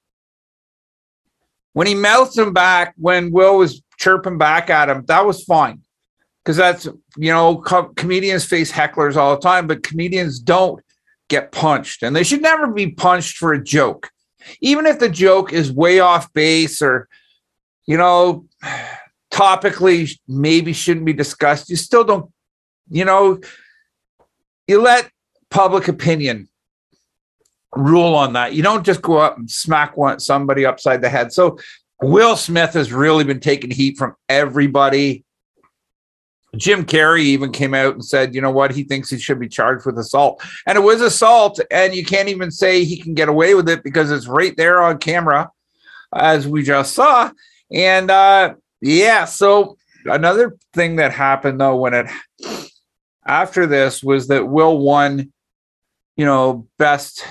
when 1.72 1.86
he 1.86 1.94
melts 1.94 2.36
him 2.36 2.52
back, 2.52 2.94
when 2.96 3.30
Will 3.30 3.58
was 3.58 3.82
chirping 3.98 4.38
back 4.38 4.70
at 4.70 4.88
him, 4.88 5.04
that 5.06 5.24
was 5.24 5.44
fine. 5.44 5.80
Because 6.44 6.56
that's, 6.56 6.86
you 7.16 7.32
know, 7.32 7.58
co- 7.58 7.90
comedians 7.90 8.44
face 8.44 8.72
hecklers 8.72 9.16
all 9.16 9.34
the 9.34 9.40
time, 9.40 9.66
but 9.66 9.82
comedians 9.82 10.38
don't 10.38 10.82
get 11.28 11.52
punched. 11.52 12.02
And 12.02 12.16
they 12.16 12.24
should 12.24 12.42
never 12.42 12.68
be 12.68 12.90
punched 12.90 13.36
for 13.36 13.52
a 13.52 13.62
joke. 13.62 14.10
Even 14.60 14.86
if 14.86 14.98
the 14.98 15.08
joke 15.08 15.52
is 15.52 15.70
way 15.70 16.00
off 16.00 16.32
base 16.32 16.80
or, 16.80 17.08
you 17.88 17.96
know, 17.96 18.44
topically 19.32 20.16
maybe 20.28 20.74
shouldn't 20.74 21.06
be 21.06 21.14
discussed, 21.14 21.70
you 21.70 21.76
still 21.76 22.04
don't, 22.04 22.30
you 22.90 23.04
know, 23.04 23.40
you 24.66 24.82
let 24.82 25.10
public 25.50 25.88
opinion 25.88 26.50
rule 27.74 28.14
on 28.14 28.34
that. 28.34 28.52
You 28.52 28.62
don't 28.62 28.84
just 28.84 29.00
go 29.00 29.16
up 29.16 29.38
and 29.38 29.50
smack 29.50 29.96
one 29.96 30.20
somebody 30.20 30.66
upside 30.66 31.00
the 31.00 31.08
head. 31.08 31.32
So 31.32 31.58
Will 32.02 32.36
Smith 32.36 32.74
has 32.74 32.92
really 32.92 33.24
been 33.24 33.40
taking 33.40 33.70
heat 33.70 33.96
from 33.96 34.14
everybody. 34.28 35.24
Jim 36.56 36.84
Carrey 36.84 37.22
even 37.22 37.52
came 37.52 37.72
out 37.72 37.94
and 37.94 38.04
said, 38.04 38.34
you 38.34 38.42
know 38.42 38.50
what, 38.50 38.70
he 38.70 38.84
thinks 38.84 39.08
he 39.08 39.18
should 39.18 39.40
be 39.40 39.48
charged 39.48 39.86
with 39.86 39.98
assault. 39.98 40.42
And 40.66 40.76
it 40.76 40.82
was 40.82 41.00
assault, 41.00 41.58
and 41.70 41.94
you 41.94 42.04
can't 42.04 42.28
even 42.28 42.50
say 42.50 42.84
he 42.84 43.00
can 43.00 43.14
get 43.14 43.30
away 43.30 43.54
with 43.54 43.68
it 43.68 43.82
because 43.82 44.10
it's 44.10 44.26
right 44.26 44.56
there 44.58 44.82
on 44.82 44.98
camera, 44.98 45.50
as 46.14 46.46
we 46.46 46.62
just 46.62 46.94
saw. 46.94 47.30
And 47.72 48.10
uh 48.10 48.54
yeah, 48.80 49.24
so 49.24 49.76
another 50.04 50.56
thing 50.72 50.96
that 50.96 51.12
happened 51.12 51.60
though 51.60 51.76
when 51.76 51.94
it 51.94 52.06
after 53.26 53.66
this 53.66 54.02
was 54.02 54.28
that 54.28 54.48
Will 54.48 54.78
won, 54.78 55.32
you 56.16 56.24
know, 56.24 56.66
best 56.78 57.24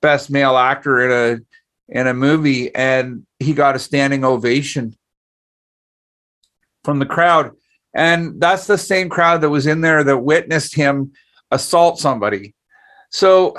best 0.00 0.30
male 0.30 0.56
actor 0.56 1.00
in 1.00 1.10
a 1.12 1.44
in 1.88 2.06
a 2.06 2.14
movie, 2.14 2.74
and 2.74 3.26
he 3.38 3.52
got 3.52 3.76
a 3.76 3.78
standing 3.78 4.24
ovation 4.24 4.96
from 6.82 6.98
the 6.98 7.06
crowd. 7.06 7.52
And 7.94 8.40
that's 8.40 8.66
the 8.66 8.78
same 8.78 9.08
crowd 9.08 9.42
that 9.42 9.50
was 9.50 9.66
in 9.66 9.80
there 9.80 10.02
that 10.02 10.18
witnessed 10.18 10.74
him 10.74 11.12
assault 11.50 11.98
somebody. 11.98 12.54
So 13.10 13.54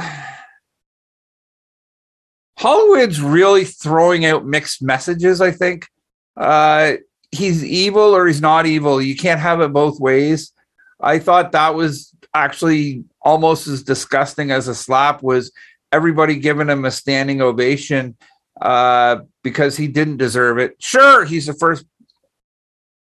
Hollywood's 2.57 3.21
really 3.21 3.63
throwing 3.63 4.25
out 4.25 4.45
mixed 4.45 4.81
messages, 4.81 5.39
I 5.39 5.51
think. 5.51 5.87
Uh, 6.37 6.93
he's 7.31 7.63
evil 7.63 8.15
or 8.15 8.27
he's 8.27 8.41
not 8.41 8.65
evil. 8.65 9.01
You 9.01 9.15
can't 9.15 9.39
have 9.39 9.61
it 9.61 9.73
both 9.73 9.99
ways. 9.99 10.51
I 10.99 11.19
thought 11.19 11.51
that 11.51 11.75
was 11.75 12.13
actually 12.33 13.03
almost 13.21 13.67
as 13.67 13.83
disgusting 13.83 14.51
as 14.51 14.67
a 14.67 14.75
slap 14.75 15.23
was 15.23 15.51
everybody 15.91 16.35
giving 16.35 16.69
him 16.69 16.85
a 16.85 16.91
standing 16.91 17.41
ovation 17.41 18.17
uh, 18.61 19.17
because 19.43 19.77
he 19.77 19.87
didn't 19.87 20.17
deserve 20.17 20.57
it. 20.57 20.75
Sure, 20.79 21.25
he's 21.25 21.45
the 21.45 21.53
first. 21.53 21.85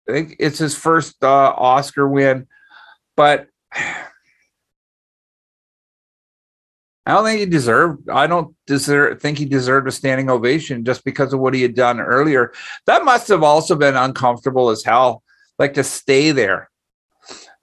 I 0.10 0.14
think 0.14 0.36
it's 0.40 0.60
his 0.60 0.76
first 0.76 1.22
uh, 1.24 1.54
Oscar 1.56 2.08
win, 2.08 2.48
but 3.16 3.48
I 7.08 7.12
don't 7.12 7.24
think 7.24 7.40
he 7.40 7.46
deserved. 7.46 8.10
I 8.10 8.28
don't 8.28 8.54
deserve. 8.66 9.22
Think 9.22 9.38
he 9.38 9.46
deserved 9.46 9.88
a 9.88 9.94
standing 9.94 10.30
ovation 10.30 10.84
just 10.84 11.06
because 11.06 11.32
of 11.32 11.40
what 11.40 11.54
he 11.54 11.62
had 11.62 11.74
done 11.74 12.02
earlier. 12.02 12.52
That 12.86 13.06
must 13.06 13.30
have 13.30 13.44
also 13.44 13.78
been 13.78 13.96
uncomfortable 13.96 14.70
as 14.70 14.84
hell, 14.84 15.24
like 15.58 15.76
to 15.76 15.86
stay 15.86 16.32
there. 16.32 16.70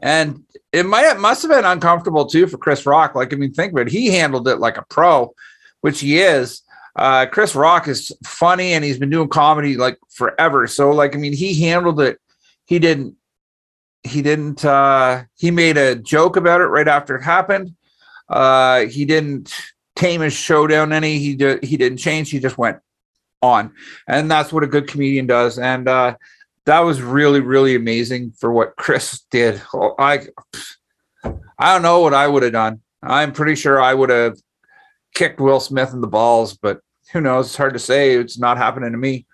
And 0.00 0.44
it 0.72 0.86
might 0.86 1.04
it 1.10 1.20
must 1.20 1.42
have 1.42 1.50
been 1.50 1.66
uncomfortable 1.66 2.24
too 2.24 2.46
for 2.46 2.56
Chris 2.56 2.86
Rock. 2.86 3.14
Like 3.14 3.34
I 3.34 3.36
mean, 3.36 3.52
think 3.52 3.72
of 3.74 3.78
it. 3.80 3.88
He 3.88 4.06
handled 4.06 4.48
it 4.48 4.60
like 4.60 4.78
a 4.78 4.86
pro, 4.88 5.34
which 5.82 6.00
he 6.00 6.20
is. 6.20 6.62
Uh, 6.96 7.26
Chris 7.26 7.54
Rock 7.54 7.86
is 7.86 8.12
funny 8.24 8.72
and 8.72 8.82
he's 8.82 8.98
been 8.98 9.10
doing 9.10 9.28
comedy 9.28 9.76
like 9.76 9.98
forever. 10.08 10.66
So 10.66 10.90
like 10.90 11.14
I 11.14 11.18
mean, 11.18 11.34
he 11.34 11.60
handled 11.60 12.00
it. 12.00 12.18
He 12.64 12.78
didn't. 12.78 13.14
He 14.04 14.22
didn't. 14.22 14.64
uh 14.64 15.24
He 15.36 15.50
made 15.50 15.76
a 15.76 15.96
joke 15.96 16.36
about 16.38 16.62
it 16.62 16.66
right 16.68 16.88
after 16.88 17.16
it 17.16 17.22
happened 17.22 17.74
uh, 18.28 18.86
he 18.86 19.04
didn't 19.04 19.54
tame 19.96 20.20
his 20.20 20.32
showdown 20.32 20.92
any. 20.92 21.18
He 21.18 21.34
did. 21.34 21.64
He 21.64 21.76
didn't 21.76 21.98
change. 21.98 22.30
He 22.30 22.38
just 22.38 22.58
went 22.58 22.78
on, 23.42 23.72
and 24.08 24.30
that's 24.30 24.52
what 24.52 24.64
a 24.64 24.68
good 24.68 24.88
comedian 24.88 25.26
does. 25.26 25.58
And 25.58 25.88
uh, 25.88 26.16
that 26.66 26.80
was 26.80 27.02
really, 27.02 27.40
really 27.40 27.74
amazing 27.74 28.32
for 28.32 28.52
what 28.52 28.76
Chris 28.76 29.22
did. 29.30 29.60
Oh, 29.72 29.94
I, 29.98 30.26
I 31.58 31.72
don't 31.72 31.82
know 31.82 32.00
what 32.00 32.14
I 32.14 32.26
would 32.26 32.42
have 32.42 32.52
done. 32.52 32.80
I'm 33.02 33.32
pretty 33.32 33.54
sure 33.54 33.80
I 33.80 33.92
would 33.92 34.10
have 34.10 34.38
kicked 35.14 35.40
Will 35.40 35.60
Smith 35.60 35.92
in 35.92 36.00
the 36.00 36.06
balls, 36.06 36.56
but 36.56 36.80
who 37.12 37.20
knows? 37.20 37.46
It's 37.46 37.56
hard 37.56 37.74
to 37.74 37.78
say. 37.78 38.14
It's 38.14 38.38
not 38.38 38.56
happening 38.56 38.92
to 38.92 38.98
me. 38.98 39.26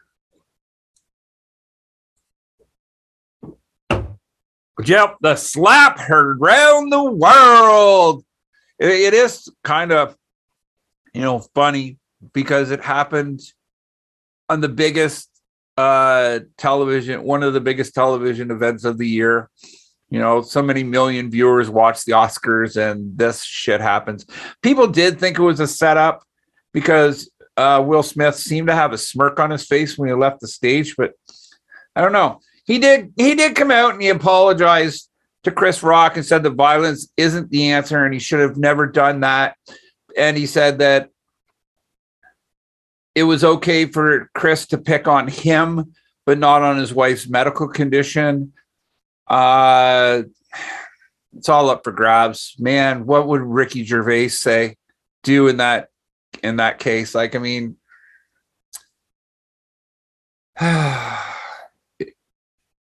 Yep, 4.84 5.16
the 5.20 5.36
slap 5.36 5.98
heard 5.98 6.40
round 6.40 6.90
the 6.90 7.04
world 7.04 8.24
it, 8.80 8.88
it 8.88 9.14
is 9.14 9.48
kind 9.62 9.92
of 9.92 10.16
you 11.14 11.20
know 11.20 11.40
funny 11.54 11.98
because 12.32 12.70
it 12.70 12.80
happened 12.80 13.40
on 14.48 14.60
the 14.60 14.68
biggest 14.68 15.28
uh 15.76 16.40
television 16.56 17.22
one 17.22 17.42
of 17.42 17.52
the 17.52 17.60
biggest 17.60 17.94
television 17.94 18.50
events 18.50 18.84
of 18.84 18.98
the 18.98 19.06
year. 19.06 19.48
You 20.08 20.18
know 20.18 20.42
so 20.42 20.62
many 20.62 20.82
million 20.82 21.30
viewers 21.30 21.70
watch 21.70 22.04
the 22.04 22.12
oscars 22.12 22.76
and 22.76 23.16
this 23.16 23.44
shit 23.44 23.80
happens. 23.80 24.26
People 24.62 24.88
did 24.88 25.20
think 25.20 25.38
it 25.38 25.42
was 25.42 25.60
a 25.60 25.68
setup 25.68 26.24
because 26.72 27.30
uh 27.56 27.82
will 27.84 28.02
smith 28.02 28.36
seemed 28.36 28.68
to 28.68 28.74
have 28.74 28.92
a 28.92 28.98
smirk 28.98 29.38
on 29.38 29.50
his 29.50 29.66
face 29.66 29.96
when 29.96 30.08
he 30.08 30.14
left 30.14 30.40
the 30.40 30.48
stage 30.48 30.96
but 30.96 31.12
i 31.94 32.00
don't 32.00 32.12
know. 32.12 32.40
He 32.64 32.78
did 32.78 33.12
he 33.16 33.34
did 33.34 33.56
come 33.56 33.70
out 33.70 33.94
and 33.94 34.02
he 34.02 34.08
apologized 34.08 35.09
to 35.44 35.50
Chris 35.50 35.82
Rock 35.82 36.16
and 36.16 36.24
said 36.24 36.42
that 36.42 36.50
violence 36.50 37.10
isn't 37.16 37.50
the 37.50 37.72
answer 37.72 38.04
and 38.04 38.12
he 38.12 38.20
should 38.20 38.40
have 38.40 38.56
never 38.56 38.86
done 38.86 39.20
that. 39.20 39.56
And 40.16 40.36
he 40.36 40.46
said 40.46 40.78
that 40.78 41.10
it 43.14 43.22
was 43.24 43.42
okay 43.42 43.86
for 43.86 44.30
Chris 44.34 44.66
to 44.68 44.78
pick 44.78 45.08
on 45.08 45.28
him, 45.28 45.92
but 46.26 46.38
not 46.38 46.62
on 46.62 46.76
his 46.76 46.92
wife's 46.92 47.28
medical 47.28 47.68
condition. 47.68 48.52
Uh, 49.26 50.22
it's 51.36 51.48
all 51.48 51.70
up 51.70 51.84
for 51.84 51.92
grabs, 51.92 52.54
man. 52.58 53.06
What 53.06 53.28
would 53.28 53.40
Ricky 53.40 53.84
Gervais 53.84 54.28
say, 54.28 54.76
do 55.22 55.48
in 55.48 55.58
that 55.58 55.88
in 56.42 56.56
that 56.56 56.78
case? 56.78 57.14
Like, 57.14 57.34
I 57.34 57.38
mean, 57.38 57.76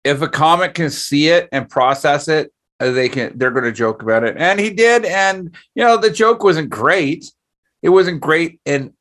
if 0.06 0.22
a 0.22 0.30
comic 0.30 0.76
can 0.76 0.90
see 0.90 1.28
it 1.28 1.50
and 1.52 1.68
process 1.68 2.30
it 2.30 2.54
uh, 2.80 2.92
they 2.92 3.10
can 3.10 3.38
they're 3.38 3.52
going 3.52 3.64
to 3.64 3.72
joke 3.72 4.02
about 4.02 4.24
it, 4.24 4.36
and 4.38 4.60
he 4.60 4.70
did. 4.70 5.06
And 5.06 5.56
you 5.76 5.84
know, 5.84 5.98
the 5.98 6.10
joke 6.10 6.44
wasn't 6.44 6.70
great. 6.70 7.32
It 7.82 7.90
wasn't 7.90 8.22
great 8.22 8.60
in 8.66 8.94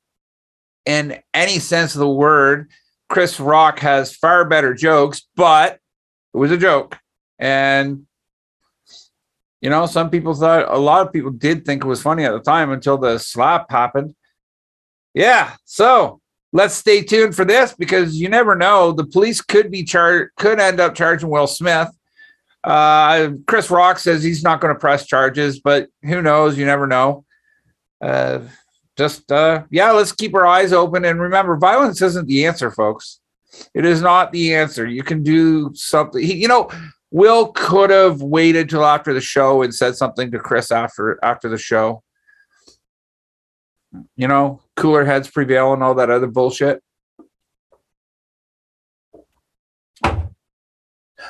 in 0.86 1.20
any 1.32 1.58
sense 1.58 1.94
of 1.94 1.98
the 2.00 2.08
word. 2.08 2.70
Chris 3.08 3.40
Rock 3.40 3.80
has 3.80 4.14
far 4.14 4.44
better 4.44 4.74
jokes, 4.74 5.22
but 5.36 5.78
it 6.32 6.36
was 6.36 6.52
a 6.52 6.58
joke, 6.58 6.98
and 7.38 8.06
you 9.60 9.70
know, 9.70 9.86
some 9.86 10.08
people 10.08 10.34
thought 10.34 10.72
a 10.72 10.78
lot 10.78 11.06
of 11.06 11.12
people 11.12 11.30
did 11.30 11.64
think 11.64 11.84
it 11.84 11.88
was 11.88 12.02
funny 12.02 12.24
at 12.24 12.32
the 12.32 12.40
time 12.40 12.70
until 12.70 12.98
the 12.98 13.18
slap 13.18 13.70
happened. 13.70 14.14
Yeah, 15.14 15.54
so 15.64 16.20
let's 16.54 16.74
stay 16.76 17.02
tuned 17.02 17.34
for 17.34 17.44
this 17.44 17.74
because 17.74 18.18
you 18.18 18.28
never 18.28 18.54
know. 18.54 18.92
The 18.92 19.04
police 19.04 19.42
could 19.42 19.70
be 19.70 19.82
charged, 19.82 20.30
could 20.36 20.60
end 20.60 20.80
up 20.80 20.94
charging 20.94 21.28
Will 21.28 21.48
Smith. 21.48 21.88
Uh, 22.62 23.32
Chris 23.46 23.70
Rock 23.70 23.98
says 23.98 24.22
he's 24.22 24.44
not 24.44 24.60
going 24.60 24.72
to 24.72 24.80
press 24.80 25.04
charges, 25.06 25.60
but 25.60 25.88
who 26.02 26.22
knows? 26.22 26.56
You 26.56 26.64
never 26.64 26.86
know. 26.86 27.26
Uh, 28.00 28.38
just 28.96 29.30
uh, 29.32 29.64
yeah, 29.70 29.90
let's 29.90 30.12
keep 30.12 30.34
our 30.34 30.46
eyes 30.46 30.72
open 30.72 31.04
and 31.04 31.20
remember, 31.20 31.56
violence 31.56 32.00
isn't 32.00 32.28
the 32.28 32.46
answer, 32.46 32.70
folks. 32.70 33.20
It 33.74 33.84
is 33.84 34.00
not 34.00 34.32
the 34.32 34.54
answer. 34.54 34.86
You 34.86 35.02
can 35.02 35.22
do 35.22 35.72
something. 35.74 36.22
He, 36.22 36.34
you 36.34 36.48
know, 36.48 36.70
Will 37.10 37.48
could 37.48 37.90
have 37.90 38.22
waited 38.22 38.68
till 38.68 38.84
after 38.84 39.12
the 39.12 39.20
show 39.20 39.62
and 39.62 39.74
said 39.74 39.96
something 39.96 40.30
to 40.30 40.38
Chris 40.38 40.70
after 40.70 41.18
after 41.22 41.48
the 41.48 41.58
show. 41.58 42.02
You 44.16 44.28
know, 44.28 44.63
cooler 44.76 45.04
heads 45.04 45.30
prevail 45.30 45.72
and 45.72 45.82
all 45.82 45.94
that 45.94 46.10
other 46.10 46.26
bullshit. 46.26 46.82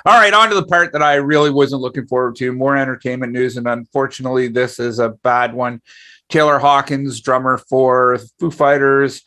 All 0.07 0.19
right, 0.19 0.35
on 0.35 0.49
to 0.49 0.55
the 0.55 0.67
part 0.67 0.93
that 0.93 1.03
I 1.03 1.15
really 1.15 1.51
wasn't 1.51 1.81
looking 1.81 2.07
forward 2.07 2.37
to. 2.37 2.53
More 2.53 2.77
entertainment 2.77 3.33
news, 3.33 3.57
and 3.57 3.67
unfortunately, 3.67 4.49
this 4.49 4.79
is 4.79 4.99
a 4.99 5.11
bad 5.11 5.55
one. 5.55 5.81
Taylor 6.29 6.59
Hawkins, 6.59 7.21
drummer 7.21 7.59
for 7.59 8.19
Foo 8.39 8.51
Fighters, 8.51 9.23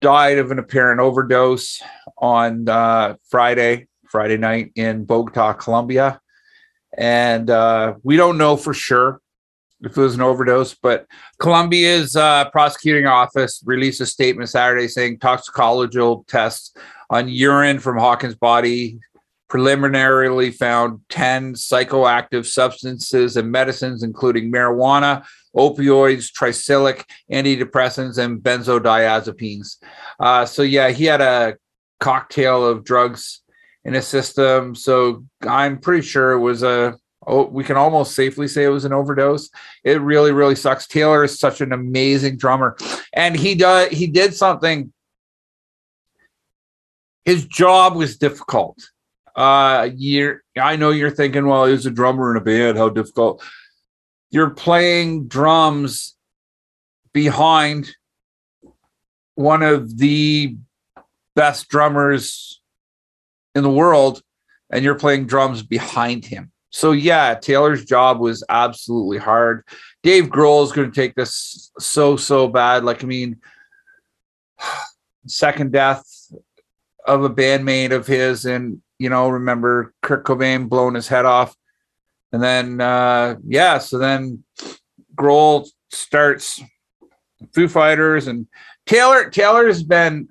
died 0.00 0.38
of 0.38 0.50
an 0.52 0.58
apparent 0.58 1.00
overdose 1.00 1.82
on 2.18 2.68
uh, 2.68 3.16
Friday, 3.28 3.88
Friday 4.08 4.36
night 4.36 4.72
in 4.76 5.04
Bogota, 5.04 5.52
Colombia. 5.54 6.20
And 6.96 7.50
uh, 7.50 7.94
we 8.02 8.16
don't 8.16 8.38
know 8.38 8.56
for 8.56 8.72
sure 8.72 9.19
if 9.82 9.96
it 9.96 10.00
was 10.00 10.14
an 10.14 10.20
overdose, 10.20 10.74
but 10.74 11.06
Colombia's 11.38 12.14
uh, 12.16 12.50
prosecuting 12.50 13.06
office 13.06 13.62
released 13.64 14.00
a 14.00 14.06
statement 14.06 14.48
Saturday 14.48 14.88
saying 14.88 15.18
toxicological 15.18 16.24
tests 16.28 16.74
on 17.08 17.28
urine 17.28 17.78
from 17.78 17.98
Hawkins' 17.98 18.34
body 18.34 18.98
preliminarily 19.50 20.52
found 20.52 21.00
10 21.08 21.54
psychoactive 21.54 22.46
substances 22.46 23.36
and 23.36 23.50
medicines, 23.50 24.04
including 24.04 24.50
marijuana, 24.50 25.26
opioids, 25.56 26.30
tricyclic, 26.32 27.04
antidepressants, 27.32 28.16
and 28.16 28.40
benzodiazepines. 28.40 29.76
Uh, 30.20 30.46
so, 30.46 30.62
yeah, 30.62 30.90
he 30.90 31.04
had 31.04 31.20
a 31.20 31.56
cocktail 31.98 32.64
of 32.64 32.84
drugs 32.84 33.40
in 33.84 33.94
his 33.94 34.06
system. 34.06 34.76
So, 34.76 35.24
I'm 35.42 35.78
pretty 35.78 36.02
sure 36.06 36.32
it 36.32 36.40
was 36.40 36.62
a 36.62 36.96
oh, 37.30 37.44
we 37.44 37.64
can 37.64 37.76
almost 37.76 38.14
safely 38.14 38.48
say 38.48 38.64
it 38.64 38.68
was 38.68 38.84
an 38.84 38.92
overdose. 38.92 39.50
It 39.84 40.00
really, 40.00 40.32
really 40.32 40.56
sucks. 40.56 40.86
Taylor 40.86 41.24
is 41.24 41.38
such 41.38 41.60
an 41.60 41.72
amazing 41.72 42.36
drummer, 42.36 42.76
and 43.12 43.36
he 43.36 43.54
does 43.54 43.88
he 43.90 44.06
did 44.06 44.34
something. 44.34 44.92
His 47.24 47.46
job 47.46 47.94
was 47.94 48.18
difficult. 48.18 48.78
Uh, 49.36 49.90
you're 49.94 50.42
I 50.60 50.76
know 50.76 50.90
you're 50.90 51.10
thinking, 51.10 51.46
well, 51.46 51.66
he 51.66 51.72
was 51.72 51.86
a 51.86 51.90
drummer 51.90 52.32
in 52.32 52.36
a 52.36 52.44
band. 52.44 52.76
How 52.76 52.88
difficult? 52.88 53.42
You're 54.30 54.50
playing 54.50 55.28
drums 55.28 56.16
behind 57.12 57.90
one 59.34 59.62
of 59.62 59.96
the 59.98 60.56
best 61.34 61.68
drummers 61.68 62.60
in 63.54 63.62
the 63.62 63.70
world, 63.70 64.22
and 64.68 64.84
you're 64.84 64.98
playing 64.98 65.26
drums 65.26 65.62
behind 65.62 66.24
him 66.24 66.52
so 66.70 66.92
yeah, 66.92 67.34
Taylor's 67.34 67.84
job 67.84 68.20
was 68.20 68.44
absolutely 68.48 69.18
hard. 69.18 69.64
Dave 70.02 70.26
Grohl 70.26 70.64
is 70.64 70.72
going 70.72 70.90
to 70.90 70.94
take 70.94 71.14
this 71.14 71.72
so 71.78 72.16
so 72.16 72.48
bad. 72.48 72.84
Like 72.84 73.02
I 73.02 73.06
mean, 73.06 73.40
second 75.26 75.72
death 75.72 76.04
of 77.06 77.24
a 77.24 77.30
bandmate 77.30 77.92
of 77.92 78.06
his, 78.06 78.44
and 78.44 78.80
you 78.98 79.10
know, 79.10 79.28
remember 79.28 79.92
Kurt 80.00 80.24
Cobain 80.24 80.68
blowing 80.68 80.94
his 80.94 81.08
head 81.08 81.24
off, 81.24 81.54
and 82.32 82.42
then 82.42 82.80
uh, 82.80 83.34
yeah, 83.46 83.78
so 83.78 83.98
then 83.98 84.44
Grohl 85.16 85.68
starts 85.90 86.62
Foo 87.52 87.68
Fighters, 87.68 88.28
and 88.28 88.46
Taylor 88.86 89.28
Taylor's 89.28 89.82
been 89.82 90.28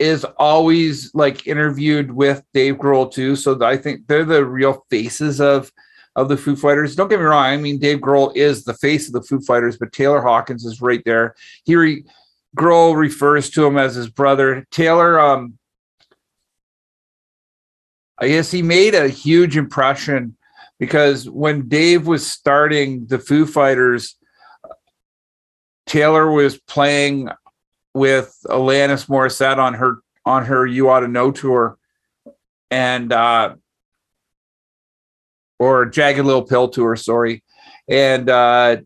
is 0.00 0.24
always 0.38 1.14
like 1.14 1.46
interviewed 1.46 2.10
with 2.10 2.42
Dave 2.54 2.76
Grohl 2.76 3.12
too. 3.12 3.36
So 3.36 3.62
I 3.62 3.76
think 3.76 4.06
they're 4.06 4.24
the 4.24 4.44
real 4.44 4.84
faces 4.90 5.40
of 5.40 5.70
of 6.16 6.28
the 6.28 6.36
Foo 6.36 6.56
Fighters. 6.56 6.96
Don't 6.96 7.08
get 7.08 7.20
me 7.20 7.26
wrong. 7.26 7.44
I 7.44 7.56
mean, 7.56 7.78
Dave 7.78 7.98
Grohl 7.98 8.34
is 8.34 8.64
the 8.64 8.74
face 8.74 9.06
of 9.06 9.12
the 9.12 9.22
Foo 9.22 9.40
Fighters, 9.40 9.76
but 9.76 9.92
Taylor 9.92 10.20
Hawkins 10.20 10.64
is 10.64 10.80
right 10.80 11.02
there. 11.04 11.36
He 11.64 11.76
re- 11.76 12.04
Grohl 12.56 12.96
refers 12.96 13.50
to 13.50 13.64
him 13.64 13.78
as 13.78 13.94
his 13.94 14.08
brother. 14.08 14.66
Taylor, 14.72 15.20
um, 15.20 15.58
I 18.18 18.28
guess 18.28 18.50
he 18.50 18.62
made 18.62 18.94
a 18.94 19.08
huge 19.08 19.56
impression 19.56 20.36
because 20.80 21.28
when 21.28 21.68
Dave 21.68 22.06
was 22.06 22.26
starting 22.26 23.06
the 23.06 23.18
Foo 23.18 23.46
Fighters, 23.46 24.16
Taylor 25.86 26.30
was 26.30 26.58
playing 26.58 27.28
with 27.94 28.36
Alanis 28.46 29.06
Morissette 29.06 29.58
on 29.58 29.74
her 29.74 29.98
on 30.24 30.44
her 30.46 30.66
You 30.66 30.90
Ought 30.90 31.00
to 31.00 31.08
Know 31.08 31.30
tour, 31.30 31.78
and 32.70 33.12
uh, 33.12 33.54
or 35.58 35.86
Jagged 35.86 36.24
Little 36.24 36.44
Pill 36.44 36.68
tour, 36.68 36.96
sorry, 36.96 37.42
and 37.88 38.28
uh, 38.28 38.76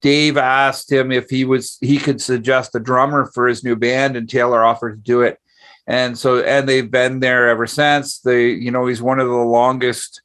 Dave 0.00 0.36
asked 0.36 0.90
him 0.90 1.12
if 1.12 1.30
he 1.30 1.44
was 1.44 1.78
he 1.80 1.98
could 1.98 2.20
suggest 2.20 2.74
a 2.74 2.80
drummer 2.80 3.30
for 3.32 3.46
his 3.46 3.64
new 3.64 3.76
band, 3.76 4.16
and 4.16 4.28
Taylor 4.28 4.64
offered 4.64 4.96
to 4.96 5.02
do 5.02 5.22
it, 5.22 5.38
and 5.86 6.18
so 6.18 6.40
and 6.40 6.68
they've 6.68 6.90
been 6.90 7.20
there 7.20 7.48
ever 7.48 7.66
since. 7.66 8.20
They, 8.20 8.50
you 8.50 8.70
know, 8.70 8.86
he's 8.86 9.02
one 9.02 9.20
of 9.20 9.28
the 9.28 9.34
longest. 9.34 10.22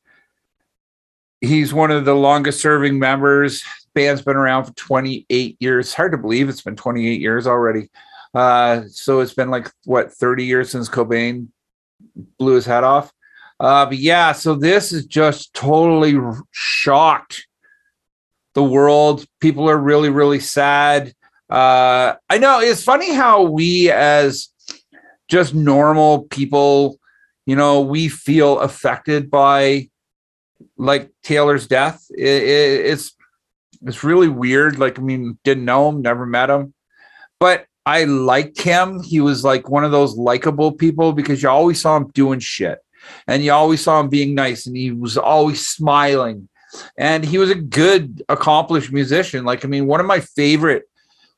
He's 1.40 1.74
one 1.74 1.90
of 1.90 2.06
the 2.06 2.14
longest 2.14 2.62
serving 2.62 3.00
members 3.00 3.64
band's 3.94 4.22
been 4.22 4.36
around 4.36 4.66
for 4.66 4.74
28 4.74 5.58
years. 5.60 5.94
Hard 5.94 6.12
to 6.12 6.18
believe 6.18 6.50
it's 6.50 6.62
been 6.62 6.76
28 6.76 7.20
years 7.20 7.48
already. 7.48 7.90
Uh, 8.34 8.84
so 8.88 9.20
it's 9.20 9.34
been 9.34 9.50
like 9.50 9.72
what 9.86 10.12
30 10.12 10.46
years 10.46 10.70
since 10.70 10.90
Cobain 10.90 11.48
blew 12.38 12.56
his 12.56 12.66
head 12.66 12.84
off. 12.84 13.12
Uh, 13.60 13.86
but 13.86 13.98
yeah, 13.98 14.32
so 14.32 14.56
this 14.56 14.92
is 14.92 15.06
just 15.06 15.54
totally 15.54 16.16
shocked 16.52 17.46
the 18.54 18.64
world. 18.64 19.26
People 19.40 19.70
are 19.70 19.78
really, 19.78 20.10
really 20.10 20.40
sad. 20.40 21.14
Uh, 21.50 22.16
I 22.30 22.38
know 22.38 22.60
it's 22.60 22.84
funny 22.84 23.14
how 23.14 23.44
we, 23.44 23.92
as 23.92 24.50
just 25.28 25.54
normal 25.54 26.24
people, 26.24 27.00
you 27.46 27.56
know, 27.56 27.82
we 27.82 28.08
feel 28.08 28.60
affected 28.60 29.30
by 29.30 29.90
like 30.78 31.12
Taylor's 31.24 31.68
death. 31.68 32.06
It, 32.10 32.44
it, 32.44 32.86
it's 32.88 33.16
it's 33.86 34.04
really 34.04 34.28
weird. 34.28 34.80
Like, 34.80 35.00
I 35.00 35.02
mean, 35.02 35.38
didn't 35.44 35.66
know 35.66 35.90
him, 35.90 36.02
never 36.02 36.26
met 36.26 36.50
him, 36.50 36.74
but 37.40 37.66
I 37.86 38.04
liked 38.04 38.62
him. 38.62 39.02
He 39.02 39.22
was 39.22 39.44
like 39.44 39.70
one 39.70 39.84
of 39.84 39.92
those 39.92 40.16
likable 40.16 40.72
people 40.72 41.14
because 41.14 41.42
you 41.42 41.50
always 41.50 41.82
saw 41.82 41.98
him 41.98 42.12
doing 42.14 42.40
shit 42.40 42.80
and 43.28 43.44
you 43.44 43.52
always 43.52 43.82
saw 43.82 44.00
him 44.00 44.10
being 44.10 44.36
nice 44.36 44.68
and 44.68 44.76
he 44.76 44.92
was 44.92 45.18
always 45.18 45.68
smiling. 45.68 46.48
And 46.98 47.26
he 47.26 47.38
was 47.38 47.50
a 47.50 47.56
good, 47.56 48.24
accomplished 48.30 48.94
musician. 48.94 49.44
Like, 49.44 49.66
I 49.66 49.68
mean, 49.68 49.88
one 49.88 50.00
of 50.00 50.06
my 50.06 50.22
favorite, 50.22 50.84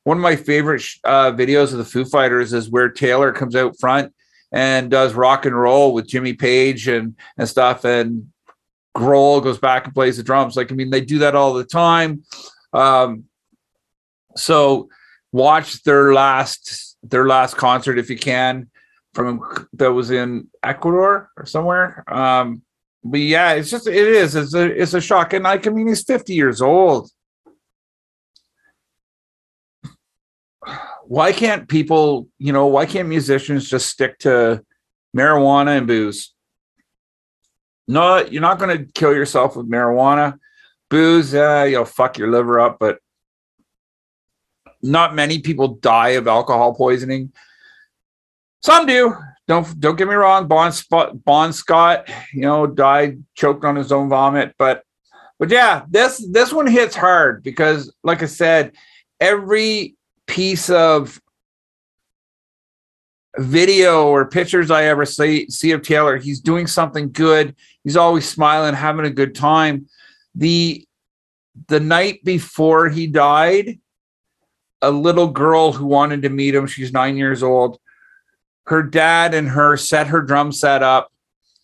one 0.04 0.16
of 0.16 0.22
my 0.22 0.36
favorite 0.36 0.84
uh, 1.02 1.32
videos 1.32 1.72
of 1.72 1.78
the 1.78 1.84
Foo 1.84 2.04
Fighters 2.04 2.52
is 2.52 2.70
where 2.70 2.88
Taylor 2.88 3.32
comes 3.32 3.56
out 3.56 3.78
front 3.80 4.14
and 4.52 4.90
does 4.90 5.14
rock 5.14 5.46
and 5.46 5.58
roll 5.58 5.92
with 5.92 6.06
Jimmy 6.06 6.34
Page 6.34 6.86
and 6.86 7.16
and 7.36 7.48
stuff. 7.48 7.84
And 7.84 8.30
Grohl 8.96 9.42
goes 9.42 9.58
back 9.58 9.84
and 9.84 9.94
plays 9.94 10.16
the 10.16 10.22
drums. 10.22 10.56
Like, 10.56 10.70
I 10.70 10.74
mean, 10.74 10.90
they 10.90 11.00
do 11.00 11.18
that 11.20 11.34
all 11.34 11.54
the 11.54 11.64
time. 11.64 12.22
Um, 12.72 13.24
so 14.36 14.88
watch 15.32 15.82
their 15.82 16.12
last 16.12 16.96
their 17.02 17.26
last 17.26 17.56
concert 17.56 17.98
if 17.98 18.08
you 18.08 18.16
can 18.16 18.70
from 19.14 19.40
that 19.74 19.92
was 19.92 20.10
in 20.10 20.48
Ecuador 20.62 21.30
or 21.36 21.46
somewhere. 21.46 22.04
Um, 22.08 22.62
but 23.02 23.20
yeah, 23.20 23.52
it's 23.52 23.70
just 23.70 23.86
it 23.86 23.94
is 23.94 24.34
it's 24.34 24.54
a 24.54 24.64
it's 24.64 24.94
a 24.94 25.00
shock. 25.00 25.32
And 25.32 25.44
like 25.44 25.66
I 25.66 25.70
mean, 25.70 25.86
he's 25.86 26.02
50 26.02 26.34
years 26.34 26.60
old. 26.60 27.10
Why 31.06 31.32
can't 31.32 31.68
people, 31.68 32.28
you 32.38 32.52
know, 32.52 32.66
why 32.66 32.86
can't 32.86 33.08
musicians 33.08 33.68
just 33.68 33.88
stick 33.88 34.18
to 34.20 34.64
marijuana 35.14 35.76
and 35.76 35.86
booze? 35.86 36.33
No, 37.86 38.18
you're 38.18 38.42
not 38.42 38.58
going 38.58 38.76
to 38.76 38.92
kill 38.92 39.12
yourself 39.12 39.56
with 39.56 39.68
marijuana. 39.68 40.38
Booze, 40.90 41.34
uh, 41.34 41.66
you'll 41.68 41.84
fuck 41.84 42.18
your 42.18 42.30
liver 42.30 42.60
up, 42.60 42.78
but 42.78 42.98
not 44.82 45.14
many 45.14 45.38
people 45.38 45.68
die 45.68 46.10
of 46.10 46.28
alcohol 46.28 46.74
poisoning. 46.74 47.32
Some 48.62 48.86
do. 48.86 49.14
Don't 49.46 49.78
don't 49.78 49.96
get 49.96 50.08
me 50.08 50.14
wrong. 50.14 50.48
Bond 50.48 50.72
Spot, 50.72 51.22
Bon 51.24 51.52
Scott, 51.52 52.08
you 52.32 52.42
know, 52.42 52.66
died 52.66 53.22
choked 53.34 53.64
on 53.64 53.76
his 53.76 53.92
own 53.92 54.08
vomit. 54.08 54.54
But 54.58 54.82
but 55.38 55.50
yeah, 55.50 55.84
this 55.90 56.26
this 56.30 56.52
one 56.52 56.66
hits 56.66 56.96
hard 56.96 57.42
because, 57.42 57.92
like 58.02 58.22
I 58.22 58.26
said, 58.26 58.72
every 59.20 59.96
piece 60.26 60.70
of 60.70 61.20
video 63.38 64.06
or 64.08 64.26
pictures 64.26 64.70
I 64.70 64.84
ever 64.84 65.04
see 65.04 65.48
see 65.50 65.72
of 65.72 65.82
Taylor, 65.82 66.16
he's 66.16 66.40
doing 66.40 66.66
something 66.66 67.10
good. 67.10 67.54
He's 67.82 67.96
always 67.96 68.28
smiling, 68.28 68.74
having 68.74 69.06
a 69.06 69.10
good 69.10 69.34
time. 69.34 69.88
The 70.34 70.86
the 71.68 71.80
night 71.80 72.24
before 72.24 72.88
he 72.88 73.06
died, 73.06 73.78
a 74.82 74.90
little 74.90 75.28
girl 75.28 75.72
who 75.72 75.86
wanted 75.86 76.22
to 76.22 76.28
meet 76.28 76.54
him, 76.54 76.66
she's 76.66 76.92
nine 76.92 77.16
years 77.16 77.42
old. 77.42 77.78
Her 78.66 78.82
dad 78.82 79.34
and 79.34 79.48
her 79.48 79.76
set 79.76 80.08
her 80.08 80.22
drum 80.22 80.52
set 80.52 80.82
up 80.82 81.12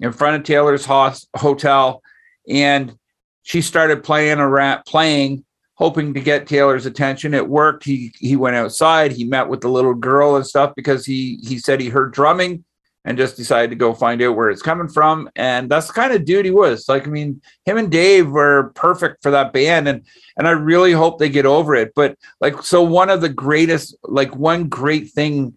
in 0.00 0.12
front 0.12 0.36
of 0.36 0.44
Taylor's 0.44 0.86
hotel, 0.86 2.02
and 2.48 2.96
she 3.42 3.62
started 3.62 4.04
playing 4.04 4.38
around, 4.38 4.84
playing 4.86 5.44
hoping 5.80 6.12
to 6.12 6.20
get 6.20 6.46
Taylor's 6.46 6.84
attention. 6.84 7.32
It 7.34 7.48
worked. 7.48 7.84
He 7.84 8.12
he 8.18 8.36
went 8.36 8.54
outside. 8.54 9.12
He 9.12 9.24
met 9.24 9.48
with 9.48 9.62
the 9.62 9.68
little 9.70 9.94
girl 9.94 10.36
and 10.36 10.46
stuff 10.46 10.74
because 10.76 11.06
he 11.06 11.40
he 11.42 11.58
said 11.58 11.80
he 11.80 11.88
heard 11.88 12.12
drumming 12.12 12.64
and 13.06 13.16
just 13.16 13.38
decided 13.38 13.70
to 13.70 13.76
go 13.76 13.94
find 13.94 14.20
out 14.20 14.36
where 14.36 14.50
it's 14.50 14.60
coming 14.60 14.88
from. 14.88 15.30
And 15.34 15.70
that's 15.70 15.86
the 15.86 15.94
kind 15.94 16.12
of 16.12 16.26
dude 16.26 16.44
he 16.44 16.50
was. 16.50 16.86
Like, 16.86 17.06
I 17.06 17.10
mean, 17.10 17.40
him 17.64 17.78
and 17.78 17.90
Dave 17.90 18.30
were 18.30 18.72
perfect 18.74 19.22
for 19.22 19.30
that 19.30 19.54
band. 19.54 19.88
And 19.88 20.04
and 20.36 20.46
I 20.46 20.50
really 20.50 20.92
hope 20.92 21.18
they 21.18 21.30
get 21.30 21.46
over 21.46 21.74
it. 21.74 21.92
But 21.96 22.16
like, 22.42 22.62
so 22.62 22.82
one 22.82 23.08
of 23.08 23.22
the 23.22 23.30
greatest, 23.30 23.96
like 24.02 24.36
one 24.36 24.68
great 24.68 25.10
thing 25.10 25.56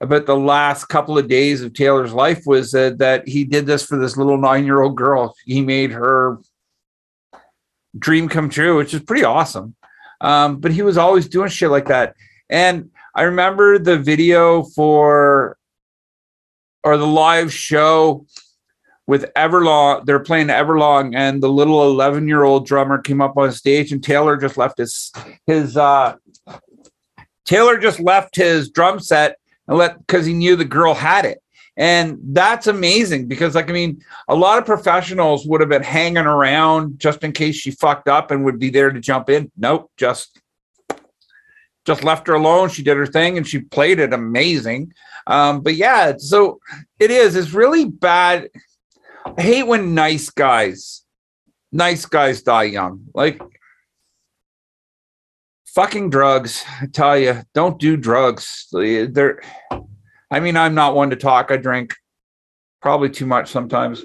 about 0.00 0.24
the 0.26 0.36
last 0.36 0.86
couple 0.86 1.18
of 1.18 1.28
days 1.28 1.60
of 1.60 1.74
Taylor's 1.74 2.12
life 2.14 2.44
was 2.46 2.74
uh, 2.74 2.92
that 2.98 3.28
he 3.28 3.44
did 3.44 3.66
this 3.66 3.84
for 3.84 3.98
this 3.98 4.16
little 4.16 4.38
nine-year-old 4.38 4.96
girl. 4.96 5.34
He 5.44 5.60
made 5.60 5.90
her 5.90 6.38
dream 7.96 8.28
come 8.28 8.48
true, 8.48 8.76
which 8.76 8.94
is 8.94 9.02
pretty 9.02 9.24
awesome. 9.24 9.74
Um, 10.20 10.58
but 10.58 10.72
he 10.72 10.82
was 10.82 10.98
always 10.98 11.28
doing 11.28 11.48
shit 11.48 11.70
like 11.70 11.86
that. 11.86 12.14
And 12.50 12.90
I 13.14 13.22
remember 13.22 13.78
the 13.78 13.98
video 13.98 14.64
for 14.64 15.56
or 16.84 16.96
the 16.96 17.06
live 17.06 17.52
show 17.52 18.26
with 19.06 19.32
Everlong. 19.34 20.04
They're 20.04 20.20
playing 20.20 20.48
Everlong, 20.48 21.14
and 21.16 21.42
the 21.42 21.48
little 21.48 21.82
11 21.90 22.28
year 22.28 22.44
old 22.44 22.66
drummer 22.66 22.98
came 22.98 23.20
up 23.20 23.36
on 23.36 23.52
stage, 23.52 23.92
and 23.92 24.02
Taylor 24.02 24.36
just 24.36 24.56
left 24.56 24.78
his 24.78 25.12
his 25.46 25.76
uh 25.76 26.16
Taylor 27.44 27.78
just 27.78 27.98
left 27.98 28.36
his 28.36 28.70
drum 28.70 29.00
set 29.00 29.38
and 29.66 29.78
let 29.78 29.98
because 29.98 30.26
he 30.26 30.34
knew 30.34 30.56
the 30.56 30.64
girl 30.64 30.94
had 30.94 31.24
it. 31.24 31.42
And 31.78 32.18
that's 32.34 32.66
amazing 32.66 33.28
because, 33.28 33.54
like, 33.54 33.70
I 33.70 33.72
mean, 33.72 34.02
a 34.26 34.34
lot 34.34 34.58
of 34.58 34.66
professionals 34.66 35.46
would 35.46 35.60
have 35.60 35.70
been 35.70 35.84
hanging 35.84 36.26
around 36.26 36.98
just 36.98 37.22
in 37.22 37.30
case 37.30 37.54
she 37.54 37.70
fucked 37.70 38.08
up 38.08 38.32
and 38.32 38.44
would 38.44 38.58
be 38.58 38.68
there 38.68 38.90
to 38.90 38.98
jump 38.98 39.30
in. 39.30 39.52
Nope, 39.56 39.90
just 39.96 40.40
just 41.86 42.02
left 42.04 42.26
her 42.26 42.34
alone. 42.34 42.68
She 42.68 42.82
did 42.82 42.96
her 42.96 43.06
thing 43.06 43.38
and 43.38 43.46
she 43.46 43.60
played 43.60 44.00
it 44.00 44.12
amazing. 44.12 44.92
Um, 45.28 45.60
but 45.60 45.76
yeah, 45.76 46.14
so 46.18 46.58
it 46.98 47.12
is. 47.12 47.36
It's 47.36 47.52
really 47.52 47.84
bad. 47.84 48.50
I 49.24 49.40
hate 49.40 49.62
when 49.62 49.94
nice 49.94 50.30
guys, 50.30 51.04
nice 51.70 52.04
guys 52.04 52.42
die 52.42 52.64
young. 52.64 53.04
Like 53.14 53.40
fucking 55.66 56.10
drugs. 56.10 56.64
I 56.82 56.86
tell 56.86 57.16
you, 57.16 57.42
don't 57.54 57.78
do 57.78 57.96
drugs. 57.96 58.66
They're 58.72 59.40
I 60.30 60.40
mean, 60.40 60.56
I'm 60.56 60.74
not 60.74 60.94
one 60.94 61.10
to 61.10 61.16
talk. 61.16 61.50
I 61.50 61.56
drink 61.56 61.94
probably 62.80 63.10
too 63.10 63.26
much 63.26 63.50
sometimes. 63.50 64.04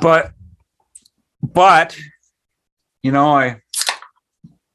But, 0.00 0.32
but, 1.42 1.98
you 3.02 3.12
know, 3.12 3.36
I, 3.36 3.60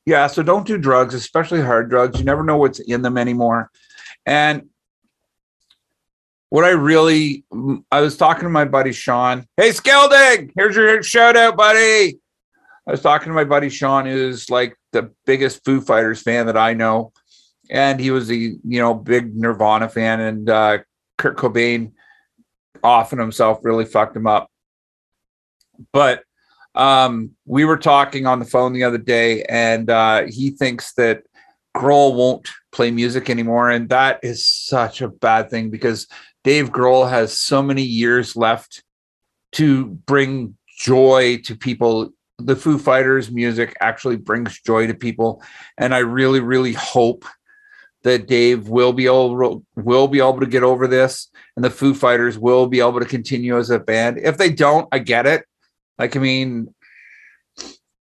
yeah, 0.06 0.28
so 0.28 0.44
don't 0.44 0.68
do 0.68 0.78
drugs, 0.78 1.14
especially 1.14 1.62
hard 1.62 1.90
drugs. 1.90 2.20
You 2.20 2.26
never 2.26 2.44
know 2.44 2.58
what's 2.58 2.80
in 2.80 3.02
them 3.02 3.18
anymore. 3.18 3.72
And 4.26 4.70
what 6.50 6.66
I 6.66 6.70
really, 6.70 7.46
I 7.92 8.02
was 8.02 8.18
talking 8.18 8.44
to 8.44 8.50
my 8.50 8.66
buddy 8.66 8.92
Sean. 8.92 9.46
Hey, 9.56 9.70
Skelding, 9.70 10.52
here's 10.56 10.76
your 10.76 11.02
shout 11.04 11.38
out, 11.38 11.56
buddy. 11.56 12.20
I 12.88 12.92
was 12.92 13.02
talking 13.02 13.28
to 13.28 13.36
my 13.36 13.44
buddy 13.44 13.70
Sean, 13.70 14.06
who's 14.06 14.50
like 14.50 14.76
the 14.92 15.12
biggest 15.26 15.64
Foo 15.64 15.82
Fighters 15.82 16.22
fan 16.22 16.46
that 16.48 16.58
I 16.58 16.74
know, 16.74 17.12
and 17.70 18.00
he 18.00 18.12
was 18.12 18.30
a 18.32 18.36
you 18.36 18.60
know 18.64 18.94
big 18.94 19.36
Nirvana 19.36 19.90
fan, 19.90 20.20
and 20.20 20.50
uh, 20.50 20.78
Kurt 21.18 21.38
Cobain 21.38 21.92
often 22.84 23.20
himself 23.20 23.60
really 23.64 23.86
fucked 23.86 24.16
him 24.16 24.28
up. 24.28 24.50
But 25.92 26.24
um, 26.76 27.32
we 27.46 27.66
were 27.66 27.78
talking 27.78 28.26
on 28.26 28.40
the 28.40 28.46
phone 28.46 28.74
the 28.74 28.84
other 28.84 28.98
day, 28.98 29.44
and 29.44 29.90
uh, 29.90 30.24
he 30.28 30.52
thinks 30.52 30.94
that 30.94 31.24
Grohl 31.76 32.16
won't 32.16 32.48
play 32.72 32.92
music 32.92 33.30
anymore, 33.30 33.70
and 33.70 33.90
that 33.90 34.20
is 34.24 34.46
such 34.46 35.02
a 35.02 35.08
bad 35.08 35.50
thing 35.50 35.70
because 35.70 36.08
Dave 36.44 36.72
Grohl 36.72 37.10
has 37.10 37.38
so 37.38 37.62
many 37.62 37.84
years 37.84 38.36
left 38.36 38.84
to 39.54 39.86
bring 39.86 40.56
joy 40.80 41.40
to 41.44 41.56
people 41.56 42.12
the 42.40 42.56
Foo 42.56 42.78
Fighters 42.78 43.32
music 43.32 43.76
actually 43.80 44.18
brings 44.18 44.60
joy 44.62 44.88
to 44.88 44.94
people, 44.94 45.44
and 45.78 45.94
I 45.94 46.00
really, 46.00 46.40
really 46.40 46.74
hope 46.74 47.26
that 48.04 48.28
Dave 48.28 48.70
will 48.70 48.94
be 48.94 49.06
able 49.06 49.64
will 49.76 50.08
be 50.08 50.20
able 50.20 50.40
to 50.40 50.46
get 50.46 50.64
over 50.64 50.88
this, 50.88 51.30
and 51.56 51.64
the 51.64 51.70
Foo 51.70 51.94
Fighters 51.94 52.38
will 52.38 52.68
be 52.68 52.80
able 52.80 53.00
to 53.00 53.06
continue 53.06 53.58
as 53.58 53.70
a 53.70 53.80
band. 53.80 54.18
If 54.18 54.38
they 54.38 54.50
don't, 54.50 54.88
I 54.92 55.00
get 55.00 55.26
it. 55.26 55.46
Like, 55.98 56.16
I 56.16 56.20
mean, 56.20 56.74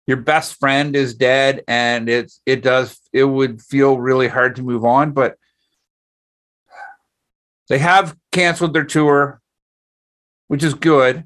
your 0.06 0.18
best 0.18 0.60
friend 0.60 0.96
is 0.96 1.16
dead, 1.16 1.64
and 1.68 2.10
it's 2.10 2.42
it 2.46 2.62
does 2.62 3.00
it 3.14 3.24
would 3.24 3.62
feel 3.62 3.98
really 3.98 4.28
hard 4.28 4.58
to 4.58 4.64
move 4.64 4.84
on, 4.84 5.12
but 5.12 5.38
they 7.70 7.80
have 7.80 8.16
canceled 8.32 8.74
their 8.74 8.84
tour, 8.84 9.42
which 10.48 10.64
is 10.64 10.74
good. 10.74 11.24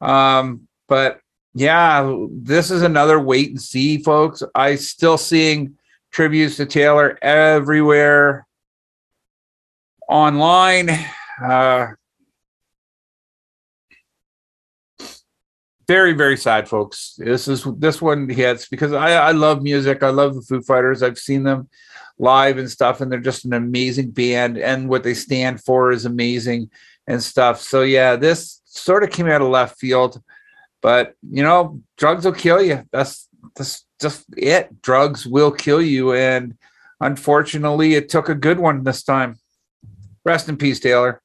Um, 0.00 0.68
but 0.88 1.20
yeah, 1.54 2.16
this 2.30 2.70
is 2.70 2.82
another 2.82 3.18
wait 3.18 3.50
and 3.50 3.60
see, 3.60 3.98
folks. 3.98 4.42
I 4.54 4.76
still 4.76 5.18
seeing 5.18 5.76
tributes 6.10 6.56
to 6.56 6.66
Taylor 6.66 7.18
everywhere 7.22 8.46
online. 10.08 10.90
Uh, 11.42 11.88
very 15.88 16.12
very 16.12 16.36
sad 16.36 16.68
folks. 16.68 17.14
This 17.18 17.48
is 17.48 17.66
this 17.78 18.00
one 18.00 18.28
hits 18.28 18.68
because 18.68 18.92
I, 18.92 19.10
I 19.14 19.32
love 19.32 19.60
music. 19.62 20.04
I 20.04 20.10
love 20.10 20.36
the 20.36 20.42
foo 20.42 20.62
fighters. 20.62 21.02
I've 21.02 21.18
seen 21.18 21.42
them 21.42 21.68
live 22.16 22.58
and 22.58 22.70
stuff 22.70 23.00
and 23.00 23.10
they're 23.10 23.18
just 23.18 23.44
an 23.44 23.54
amazing 23.54 24.10
band 24.10 24.56
and 24.56 24.88
what 24.88 25.02
they 25.02 25.14
stand 25.14 25.60
for 25.64 25.90
is 25.90 26.04
amazing 26.04 26.70
and 27.08 27.20
stuff. 27.20 27.60
So 27.60 27.82
yeah 27.82 28.14
this 28.14 28.60
sort 28.66 29.02
of 29.02 29.10
came 29.10 29.26
out 29.26 29.42
of 29.42 29.48
left 29.48 29.80
field 29.80 30.22
but 30.80 31.14
you 31.28 31.42
know, 31.42 31.80
drugs 31.96 32.24
will 32.24 32.32
kill 32.32 32.62
you. 32.62 32.84
That's 32.92 33.28
that's 33.56 33.86
just 34.00 34.24
it. 34.36 34.82
Drugs 34.82 35.26
will 35.26 35.50
kill 35.50 35.82
you, 35.82 36.14
and 36.14 36.56
unfortunately, 37.00 37.94
it 37.94 38.08
took 38.08 38.28
a 38.28 38.34
good 38.34 38.58
one 38.58 38.84
this 38.84 39.02
time. 39.02 39.38
Rest 40.24 40.48
in 40.48 40.56
peace, 40.56 40.80
Taylor. 40.80 41.22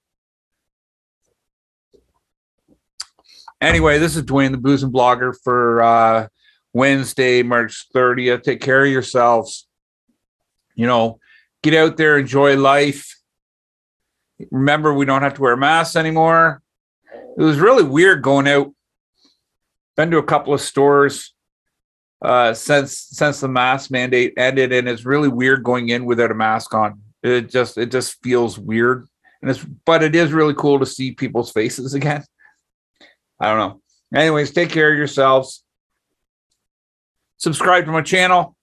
Anyway, 3.61 3.97
this 3.97 4.15
is 4.15 4.23
Dwayne, 4.23 4.51
the 4.51 4.57
booze 4.57 4.83
and 4.83 4.93
blogger 4.93 5.33
for 5.43 5.81
uh, 5.81 6.27
Wednesday, 6.73 7.41
March 7.41 7.87
30th. 7.95 8.43
Take 8.43 8.61
care 8.61 8.83
of 8.83 8.91
yourselves. 8.91 9.67
You 10.75 10.87
know, 10.87 11.19
get 11.63 11.73
out 11.73 11.97
there, 11.97 12.17
enjoy 12.17 12.57
life. 12.57 13.17
Remember, 14.51 14.93
we 14.93 15.05
don't 15.05 15.21
have 15.21 15.35
to 15.35 15.41
wear 15.41 15.55
masks 15.55 15.95
anymore. 15.95 16.61
It 17.37 17.41
was 17.41 17.57
really 17.57 17.83
weird 17.83 18.21
going 18.21 18.47
out 18.47 18.73
been 19.95 20.11
to 20.11 20.17
a 20.17 20.23
couple 20.23 20.53
of 20.53 20.61
stores 20.61 21.33
uh, 22.21 22.53
since 22.53 22.97
since 22.97 23.39
the 23.39 23.47
mask 23.47 23.91
mandate 23.91 24.33
ended, 24.37 24.71
and 24.71 24.87
it's 24.87 25.05
really 25.05 25.27
weird 25.27 25.63
going 25.63 25.89
in 25.89 26.05
without 26.05 26.31
a 26.31 26.35
mask 26.35 26.73
on. 26.73 27.01
It 27.23 27.49
just 27.49 27.77
it 27.77 27.91
just 27.91 28.21
feels 28.23 28.57
weird, 28.57 29.07
and 29.41 29.51
it's 29.51 29.63
but 29.85 30.03
it 30.03 30.15
is 30.15 30.33
really 30.33 30.53
cool 30.53 30.79
to 30.79 30.85
see 30.85 31.11
people's 31.11 31.51
faces 31.51 31.93
again. 31.95 32.23
I 33.39 33.47
don't 33.47 33.59
know. 33.59 33.81
Anyways, 34.17 34.51
take 34.51 34.69
care 34.69 34.91
of 34.91 34.97
yourselves. 34.97 35.63
Subscribe 37.37 37.85
to 37.85 37.91
my 37.91 38.01
channel. 38.01 38.55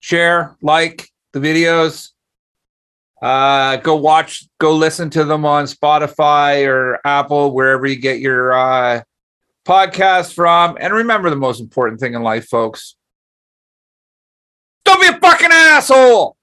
Share, 0.00 0.56
like 0.62 1.08
the 1.32 1.40
videos. 1.40 2.10
Uh, 3.20 3.76
go 3.76 3.96
watch, 3.96 4.48
go 4.58 4.74
listen 4.74 5.10
to 5.10 5.24
them 5.24 5.44
on 5.44 5.64
Spotify 5.64 6.66
or 6.68 7.00
Apple, 7.04 7.52
wherever 7.52 7.84
you 7.84 7.96
get 7.96 8.20
your 8.20 8.52
uh, 8.52 9.02
podcast 9.68 10.32
from. 10.32 10.78
And 10.80 10.94
remember 10.94 11.28
the 11.28 11.36
most 11.36 11.60
important 11.60 12.00
thing 12.00 12.14
in 12.14 12.22
life, 12.22 12.48
folks. 12.48 12.96
Don't 14.84 15.00
be 15.00 15.08
a 15.08 15.20
fucking 15.20 15.50
asshole. 15.52 16.37